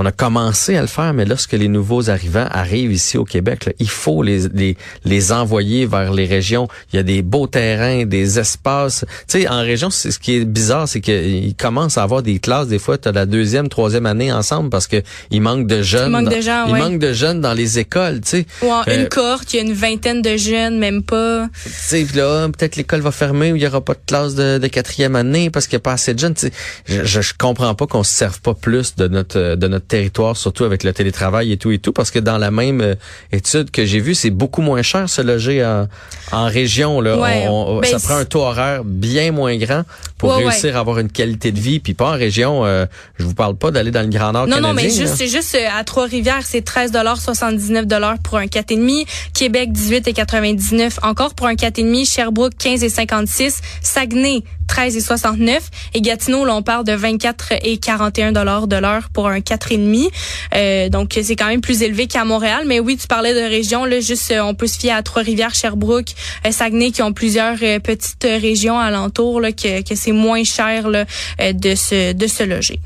On 0.00 0.06
a 0.06 0.12
commencé 0.12 0.76
à 0.76 0.80
le 0.80 0.86
faire, 0.86 1.12
mais 1.12 1.24
lorsque 1.24 1.54
les 1.54 1.66
nouveaux 1.66 2.08
arrivants 2.08 2.46
arrivent 2.52 2.92
ici 2.92 3.18
au 3.18 3.24
Québec, 3.24 3.64
là, 3.66 3.72
il 3.80 3.88
faut 3.90 4.22
les, 4.22 4.46
les, 4.54 4.76
les 5.04 5.32
envoyer 5.32 5.86
vers 5.86 6.12
les 6.12 6.24
régions. 6.24 6.68
Il 6.92 6.96
y 6.96 6.98
a 7.00 7.02
des 7.02 7.20
beaux 7.22 7.48
terrains, 7.48 8.04
des 8.06 8.38
espaces. 8.38 9.04
Tu 9.26 9.40
sais, 9.40 9.48
en 9.48 9.58
région, 9.60 9.90
c'est 9.90 10.12
ce 10.12 10.20
qui 10.20 10.36
est 10.36 10.44
bizarre, 10.44 10.86
c'est 10.86 11.00
qu'ils 11.00 11.54
commencent 11.56 11.98
à 11.98 12.04
avoir 12.04 12.22
des 12.22 12.38
classes. 12.38 12.68
Des 12.68 12.78
fois, 12.78 12.96
tu 12.96 13.08
as 13.08 13.12
la 13.12 13.26
deuxième, 13.26 13.68
troisième 13.68 14.06
année 14.06 14.32
ensemble 14.32 14.70
parce 14.70 14.86
que 14.86 15.02
il 15.32 15.40
manque 15.42 15.66
de 15.66 15.82
jeunes. 15.82 16.12
manque 16.12 16.26
dans- 16.26 16.36
de 16.36 16.40
gens, 16.42 16.66
il 16.68 16.74
ouais. 16.74 16.78
manque 16.78 17.00
de 17.00 17.12
jeunes 17.12 17.40
dans 17.40 17.54
les 17.54 17.80
écoles. 17.80 18.20
Tu 18.20 18.28
sais, 18.28 18.46
Ou 18.62 18.70
en 18.70 18.82
Euh, 18.86 19.02
une 19.02 19.08
cohorte, 19.08 19.52
il 19.52 19.56
y 19.56 19.58
a 19.58 19.62
une 19.64 19.72
vingtaine 19.72 20.22
de 20.22 20.36
jeunes, 20.36 20.78
même 20.78 21.02
pas. 21.02 21.48
tu 21.64 21.70
sais, 21.72 22.06
là, 22.14 22.46
peut-être 22.48 22.76
l'école 22.76 23.00
va 23.00 23.10
fermer 23.10 23.50
ou 23.50 23.56
il 23.56 23.62
y 23.62 23.66
aura 23.66 23.80
pas 23.84 23.94
de 23.94 24.00
classe 24.06 24.36
de, 24.36 24.58
de 24.58 24.66
quatrième 24.68 25.16
année 25.16 25.50
parce 25.50 25.66
qu'il 25.66 25.74
n'y 25.76 25.80
a 25.80 25.86
pas 25.88 25.92
assez 25.94 26.14
de 26.14 26.20
jeunes. 26.20 26.34
Tu 26.34 26.46
sais, 26.46 26.52
je, 26.86 27.04
je, 27.04 27.20
je 27.20 27.32
comprends 27.36 27.74
pas 27.74 27.88
qu'on 27.88 28.04
se 28.04 28.12
serve 28.12 28.40
pas 28.40 28.54
plus 28.54 28.94
de 28.94 29.08
notre 29.08 29.38
euh, 29.38 29.56
de 29.56 29.66
notre 29.66 29.87
territoire, 29.88 30.36
surtout 30.36 30.64
avec 30.64 30.84
le 30.84 30.92
télétravail 30.92 31.52
et 31.52 31.56
tout 31.56 31.70
et 31.70 31.78
tout, 31.78 31.92
parce 31.92 32.10
que 32.10 32.18
dans 32.18 32.38
la 32.38 32.50
même 32.50 32.80
euh, 32.80 32.94
étude 33.32 33.70
que 33.70 33.84
j'ai 33.84 34.00
vue, 34.00 34.14
c'est 34.14 34.30
beaucoup 34.30 34.62
moins 34.62 34.82
cher 34.82 35.08
se 35.08 35.20
loger 35.22 35.64
en, 35.64 35.86
en 36.32 36.46
région. 36.46 37.00
Là, 37.00 37.18
Ouais, 37.18 37.46
On- 37.48 37.76
on- 37.76 37.80
ben, 37.80 37.90
ça 37.90 37.98
prend 37.98 38.16
un 38.16 38.24
taux 38.24 38.40
horaire 38.42 38.84
bien 38.84 39.32
moins 39.32 39.56
grand 39.56 39.82
pour 40.18 40.30
Ouais, 40.36 40.44
réussir 40.44 40.76
à 40.76 40.80
avoir 40.80 40.98
une 40.98 41.10
qualité 41.10 41.52
de 41.52 41.58
vie, 41.60 41.80
puis 41.80 41.94
pas 41.94 42.08
en 42.10 42.18
région. 42.18 42.64
euh, 42.64 42.86
je 43.18 43.24
vous 43.24 43.34
parle 43.34 43.56
pas 43.56 43.70
d'aller 43.70 43.90
dans 43.90 44.02
le 44.02 44.08
Grand 44.08 44.32
Nord 44.32 44.46
Non, 44.46 44.56
canadien. 44.56 44.68
non, 44.68 44.74
mais 44.74 44.90
juste, 44.90 45.14
c'est 45.16 45.28
juste 45.28 45.54
euh, 45.54 45.66
à 45.78 45.84
Trois-Rivières, 45.84 46.44
c'est 46.44 46.60
13,79 46.66 47.84
dollars 47.86 48.18
pour 48.22 48.36
un 48.38 48.46
4,5. 48.46 49.06
Québec, 49.34 49.70
18,99 49.72 50.98
encore 51.02 51.34
pour 51.34 51.46
un 51.46 51.54
4,5. 51.54 52.04
Sherbrooke, 52.10 52.54
15,56. 52.58 53.58
Saguenay, 53.82 54.42
13,69. 54.68 55.60
Et 55.94 56.00
Gatineau, 56.00 56.44
là, 56.44 56.54
on 56.54 56.62
parle 56.62 56.84
de 56.84 56.92
24 56.92 57.54
et 57.62 57.78
41 57.78 58.32
dollars 58.32 58.66
de 58.66 58.76
l'heure 58.76 59.08
pour 59.12 59.28
un 59.28 59.40
4,5. 59.40 60.10
Euh, 60.54 60.88
donc, 60.88 61.18
c'est 61.20 61.36
quand 61.36 61.46
même 61.46 61.60
plus 61.60 61.82
élevé 61.82 62.06
qu'à 62.06 62.24
Montréal. 62.24 62.64
Mais 62.66 62.80
oui, 62.80 62.96
tu 62.96 63.06
parlais 63.06 63.34
de 63.34 63.48
région, 63.48 63.84
là, 63.84 64.00
juste, 64.00 64.30
euh, 64.30 64.40
on 64.40 64.54
peut 64.54 64.66
se 64.66 64.78
fier 64.78 64.92
à 64.92 65.02
Trois-Rivières, 65.02 65.54
Sherbrooke, 65.54 66.14
euh, 66.46 66.52
Saguenay, 66.52 66.90
qui 66.90 67.02
ont 67.02 67.12
plusieurs 67.12 67.58
petites 67.58 68.24
régions 68.24 68.78
alentours, 68.78 69.40
là, 69.40 69.52
que, 69.52 69.94
c'est 69.94 70.12
moins 70.12 70.44
cher, 70.44 70.88
de 70.88 71.74
se, 71.74 72.12
de 72.12 72.26
se 72.26 72.42
loger. 72.42 72.80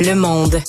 Le 0.00 0.14
monde. 0.14 0.60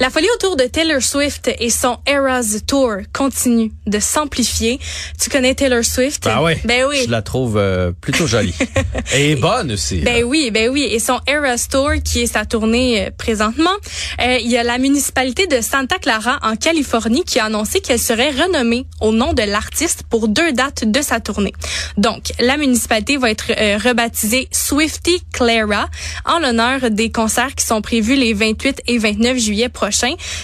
La 0.00 0.10
folie 0.10 0.26
autour 0.34 0.56
de 0.56 0.64
Taylor 0.64 1.00
Swift 1.00 1.48
et 1.60 1.70
son 1.70 1.98
Eras 2.06 2.58
Tour 2.66 2.94
continue 3.12 3.70
de 3.86 4.00
s'amplifier. 4.00 4.80
Tu 5.22 5.30
connais 5.30 5.54
Taylor 5.54 5.84
Swift? 5.84 6.24
Ben 6.24 6.40
oui. 6.42 6.54
Ben 6.64 6.84
oui. 6.88 7.02
Je 7.06 7.10
la 7.10 7.22
trouve 7.22 7.56
euh, 7.56 7.92
plutôt 8.00 8.26
jolie. 8.26 8.54
Et 9.14 9.36
bonne 9.36 9.70
aussi. 9.72 10.00
là. 10.00 10.10
Ben 10.12 10.24
oui, 10.24 10.50
ben 10.50 10.68
oui. 10.68 10.82
Et 10.90 10.98
son 10.98 11.20
Eras 11.28 11.68
Tour, 11.70 11.92
qui 12.04 12.22
est 12.22 12.26
sa 12.26 12.44
tournée 12.44 13.06
euh, 13.06 13.10
présentement, 13.16 13.70
euh, 14.20 14.38
il 14.40 14.50
y 14.50 14.56
a 14.56 14.64
la 14.64 14.78
municipalité 14.78 15.46
de 15.46 15.60
Santa 15.60 15.98
Clara 15.98 16.40
en 16.42 16.56
Californie 16.56 17.22
qui 17.24 17.38
a 17.38 17.44
annoncé 17.44 17.80
qu'elle 17.80 18.00
serait 18.00 18.30
renommée 18.32 18.86
au 19.00 19.12
nom 19.12 19.32
de 19.32 19.42
l'artiste 19.42 20.02
pour 20.10 20.26
deux 20.26 20.52
dates 20.52 20.90
de 20.90 21.02
sa 21.02 21.20
tournée. 21.20 21.52
Donc, 21.96 22.32
la 22.40 22.56
municipalité 22.56 23.16
va 23.16 23.30
être 23.30 23.52
rebaptisée 23.78 24.48
Swifty 24.50 25.22
Clara 25.32 25.88
en 26.24 26.40
l'honneur 26.40 26.90
des 26.90 27.12
concerts 27.12 27.54
qui 27.54 27.64
sont 27.64 27.80
prévus 27.80 28.16
les 28.16 28.34
28 28.34 28.82
et 28.88 28.98
29 28.98 29.38
juillet 29.38 29.68
prochains. 29.68 29.84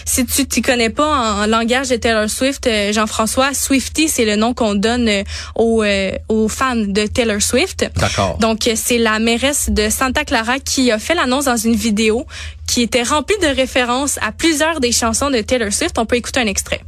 Si 0.05 0.27
tu 0.27 0.47
t'y 0.47 0.63
connais 0.63 0.91
pas 0.91 1.07
en, 1.07 1.43
en 1.43 1.47
langage 1.47 1.89
de 1.89 1.97
Taylor 1.97 2.29
Swift, 2.29 2.67
euh, 2.67 2.93
Jean-François, 2.93 3.53
Swifty, 3.55 4.09
c'est 4.09 4.25
le 4.25 4.37
nom 4.37 4.55
qu'on 4.55 4.75
donne 4.75 5.09
euh, 5.09 5.23
aux, 5.55 5.83
euh, 5.83 6.13
aux 6.29 6.49
fans 6.49 6.77
de 6.77 7.07
Taylor 7.07 7.41
Swift. 7.43 7.85
D'accord. 7.97 8.39
Donc, 8.39 8.69
c'est 8.75 8.99
la 8.99 9.19
mairesse 9.19 9.69
de 9.71 9.89
Santa 9.91 10.25
Clara 10.25 10.59
qui 10.59 10.91
a 10.91 10.99
fait 10.99 11.15
l'annonce 11.15 11.47
dans 11.47 11.57
une 11.57 11.75
vidéo 11.75 12.27
qui 12.67 12.83
était 12.83 13.03
remplie 13.03 13.37
de 13.43 13.49
références 13.49 14.19
à 14.23 14.33
plusieurs 14.33 14.81
des 14.81 14.93
chansons 14.93 15.31
de 15.31 15.41
Taylor 15.41 15.73
Swift. 15.73 15.99
On 15.99 16.07
peut 16.07 16.17
écouter 16.17 16.41
un 16.41 16.47
extrait. 16.47 16.81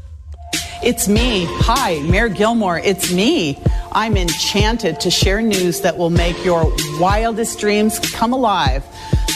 It's 0.85 1.07
me. 1.07 1.47
Hi, 1.69 2.01
Mayor 2.09 2.29
Gilmore. 2.29 2.79
It's 2.85 3.11
me. 3.13 3.57
I'm 3.93 4.17
enchanted 4.17 4.99
to 5.01 5.11
share 5.11 5.41
news 5.41 5.81
that 5.83 5.97
will 5.97 6.11
make 6.11 6.45
your 6.45 6.73
wildest 6.99 7.61
dreams 7.61 8.01
come 8.01 8.33
alive. 8.33 8.83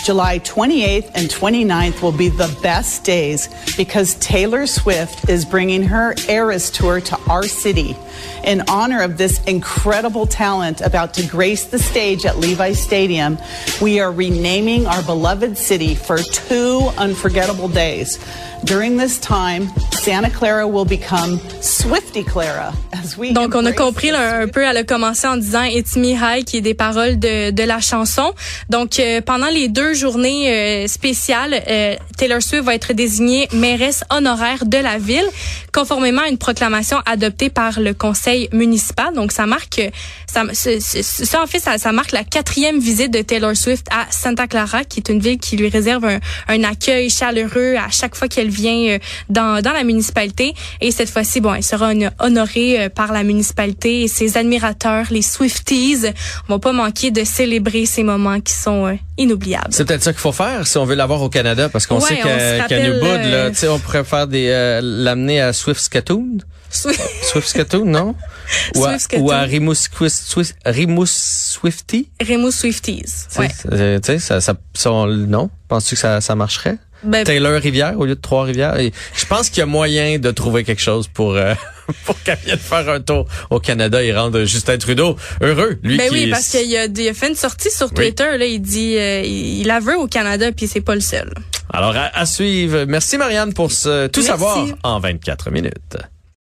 July 0.07 0.39
28th 0.39 1.11
and 1.17 1.29
29th 1.29 2.01
will 2.01 2.13
be 2.13 2.29
the 2.29 2.57
best 2.63 3.03
days 3.03 3.49
because 3.77 4.15
Taylor 4.21 4.65
Swift 4.65 5.29
is 5.29 5.45
bringing 5.45 5.83
her 5.83 6.15
Eras 6.29 6.71
Tour 6.71 7.01
to 7.01 7.19
our 7.29 7.43
city. 7.43 7.97
In 8.45 8.63
honor 8.69 9.03
of 9.03 9.19
this 9.19 9.43
incredible 9.47 10.25
talent 10.25 10.81
about 10.81 11.15
to 11.15 11.27
grace 11.27 11.65
the 11.65 11.81
stage 11.81 12.25
at 12.25 12.39
Levi 12.39 12.71
Stadium, 12.75 13.37
we 13.83 13.99
are 13.99 14.13
renaming 14.13 14.87
our 14.87 15.03
beloved 15.03 15.59
city 15.59 15.97
for 15.97 16.19
two 16.19 16.89
unforgettable 16.97 17.67
days. 17.67 18.25
During 18.65 18.99
this 18.99 19.19
time, 19.21 19.69
Santa 19.93 20.31
Clara 20.31 20.67
will 20.67 20.85
become 20.85 21.41
Swifty 21.61 22.25
Clara 22.25 22.73
as 22.93 23.17
we 23.17 23.33
Donc, 23.33 23.55
on 23.55 23.65
a 23.65 23.73
compris 23.73 24.11
là, 24.11 24.41
un 24.41 24.49
peu, 24.49 24.63
elle 24.63 24.77
a 24.77 24.85
commencé 24.85 25.27
en 25.27 25.37
disant 25.37 25.65
It's 25.65 25.97
Me 25.97 26.15
High, 26.15 26.45
qui 26.45 26.59
est 26.59 26.61
des 26.61 26.75
paroles 26.75 27.19
de, 27.19 27.51
de 27.51 27.63
la 27.63 27.81
chanson. 27.81 28.33
Donc, 28.69 28.99
euh, 28.99 29.21
pendant 29.21 29.49
les 29.49 29.69
deux 29.69 29.95
journées 29.95 30.51
euh, 30.51 30.87
spéciales, 30.89 31.63
euh, 31.69 31.97
Taylor 32.17 32.43
Swift 32.43 32.65
va 32.65 32.75
être 32.75 32.93
désignée 32.93 33.49
mairesse 33.53 34.05
honoraire 34.11 34.65
de 34.65 34.79
la 34.79 34.99
ville, 34.99 35.27
conformément 35.73 36.23
à 36.23 36.29
une 36.29 36.39
proclamation 36.39 36.99
adoptée 37.07 37.51
par 37.51 37.81
le 37.81 37.95
conseil 37.95 38.49
municipal. 38.53 39.13
Donc, 39.15 39.33
ça 39.33 39.47
marque, 39.47 39.81
ça, 40.27 40.43
en 40.43 41.47
fait, 41.47 41.61
ça, 41.61 41.79
ça 41.79 41.93
marque 41.93 42.13
la 42.13 42.25
quatrième 42.25 42.79
visite 42.79 43.13
de 43.13 43.23
Taylor 43.23 43.57
Swift 43.57 43.87
à 43.91 44.07
Santa 44.11 44.47
Clara, 44.47 44.85
qui 44.85 45.01
est 45.01 45.09
une 45.09 45.21
ville 45.21 45.39
qui 45.39 45.57
lui 45.57 45.69
réserve 45.69 46.05
un, 46.05 46.19
un 46.49 46.65
accueil 46.65 47.11
chaleureux 47.11 47.77
à 47.77 47.91
chaque 47.91 48.15
fois 48.15 48.29
qu'elle 48.29 48.46
vient 48.51 48.95
euh, 48.95 48.99
dans, 49.29 49.61
dans 49.63 49.73
la 49.73 49.85
municipalité. 49.85 50.55
Et 50.81 50.91
cette 50.91 51.11
fois-ci, 51.11 51.41
bon, 51.41 51.55
elle 51.55 51.63
sera 51.63 51.91
hon- 51.93 52.11
honorée 52.21 52.81
euh, 52.85 52.89
par 52.89 53.13
la 53.13 53.23
municipalité 53.23 54.03
et 54.03 54.09
ses 54.09 54.37
admirateurs, 54.37 55.07
les 55.11 55.23
Swifties, 55.23 56.07
vont 56.49 56.59
pas 56.59 56.73
manquer 56.73 57.11
de 57.11 57.25
célébrer 57.25 57.87
ces 57.87 58.03
moments 58.03 58.41
qui 58.41 58.55
sont 58.55 58.87
euh, 58.87 58.95
inoubliables. 59.19 59.69
C'est 59.71 59.85
peut-être 59.85 60.03
ça 60.03 60.13
qu'il 60.13 60.21
faut 60.21 60.33
faire 60.33 60.67
si 60.67 60.79
on 60.79 60.85
veut 60.85 60.95
l'avoir 60.95 61.23
au 61.23 61.29
Canada, 61.29 61.69
parce 61.69 61.87
qu'on 61.87 61.97
Ouais, 62.01 62.09
sait 62.09 62.17
qu'à 62.17 62.37
là, 62.37 62.65
euh, 62.69 63.51
tu 63.51 63.57
sais, 63.57 63.69
on 63.69 63.79
pourrait 63.79 64.05
faire 64.05 64.27
des 64.27 64.49
euh, 64.49 64.81
l'amener 64.83 65.41
à 65.41 65.53
Swiftskatoon. 65.53 66.39
Swi- 66.73 66.99
Swiftskatoon, 67.31 67.85
non? 67.87 68.15
Ou 68.77 68.85
à, 68.85 68.97
ou 69.19 69.31
à 69.33 69.41
Rimous, 69.41 69.75
Swift, 69.75 70.55
Rimous 70.65 71.07
Swifty? 71.07 72.09
Remo 72.27 72.51
Swifties. 72.51 73.03
Tu 73.03 73.35
sais, 73.35 73.39
Ouais. 73.41 74.01
tu 74.01 74.07
sais, 74.07 74.19
ça, 74.19 74.41
ça, 74.41 74.55
ça, 74.75 74.93
on- 74.93 75.07
non? 75.07 75.51
Penses-tu 75.69 75.95
que 75.97 76.01
ça, 76.01 76.21
ça 76.21 76.35
marcherait? 76.37 76.79
Ben, 77.03 77.25
Taylor 77.25 77.61
Rivière 77.61 77.99
au 77.99 78.05
lieu 78.07 78.15
de 78.15 78.21
Trois-Rivières. 78.21 78.77
Je 78.79 79.27
pense 79.27 79.51
qu'il 79.51 79.59
y 79.59 79.63
a 79.63 79.67
moyen 79.67 80.19
de 80.19 80.31
trouver 80.31 80.65
quelque 80.65 80.83
chose 80.83 81.09
pour 81.09 81.37
euh, 81.37 81.55
pour 82.05 82.21
qu'elle 82.23 82.39
vienne 82.45 82.59
faire 82.59 82.89
un 82.89 83.01
tour 83.01 83.27
au 83.51 83.61
Canada 83.61 84.03
et 84.03 84.13
rendre 84.13 84.45
Justin 84.45 84.79
Trudeau 84.79 85.17
heureux. 85.41 85.79
Lui 85.83 85.99
Ben 85.99 86.09
qui 86.09 86.15
oui, 86.15 86.31
parce 86.31 86.49
qu'il 86.49 86.77
a, 86.77 86.87
il 86.87 87.09
a 87.09 87.15
fait 87.15 87.29
une 87.29 87.35
sortie 87.35 87.71
sur 87.71 87.93
Twitter. 87.93 88.37
Là, 88.39 88.45
il 88.47 88.61
dit, 88.61 88.97
euh, 88.97 89.23
il 89.23 89.59
il 89.61 89.67
la 89.67 89.81
veut 89.81 89.97
au 89.97 90.07
Canada, 90.07 90.51
puis 90.53 90.67
c'est 90.67 90.81
pas 90.81 90.95
le 90.95 91.01
seul. 91.01 91.33
Alors 91.73 91.95
à, 91.97 92.17
à 92.17 92.27
suivre. 92.27 92.85
Merci 92.85 93.19
Marianne 93.19 93.53
pour 93.53 93.73
ce 93.73 94.07
tout 94.07 94.21
Merci. 94.21 94.31
savoir 94.31 94.67
en 94.83 95.01
24 95.01 95.51
minutes. 95.51 95.97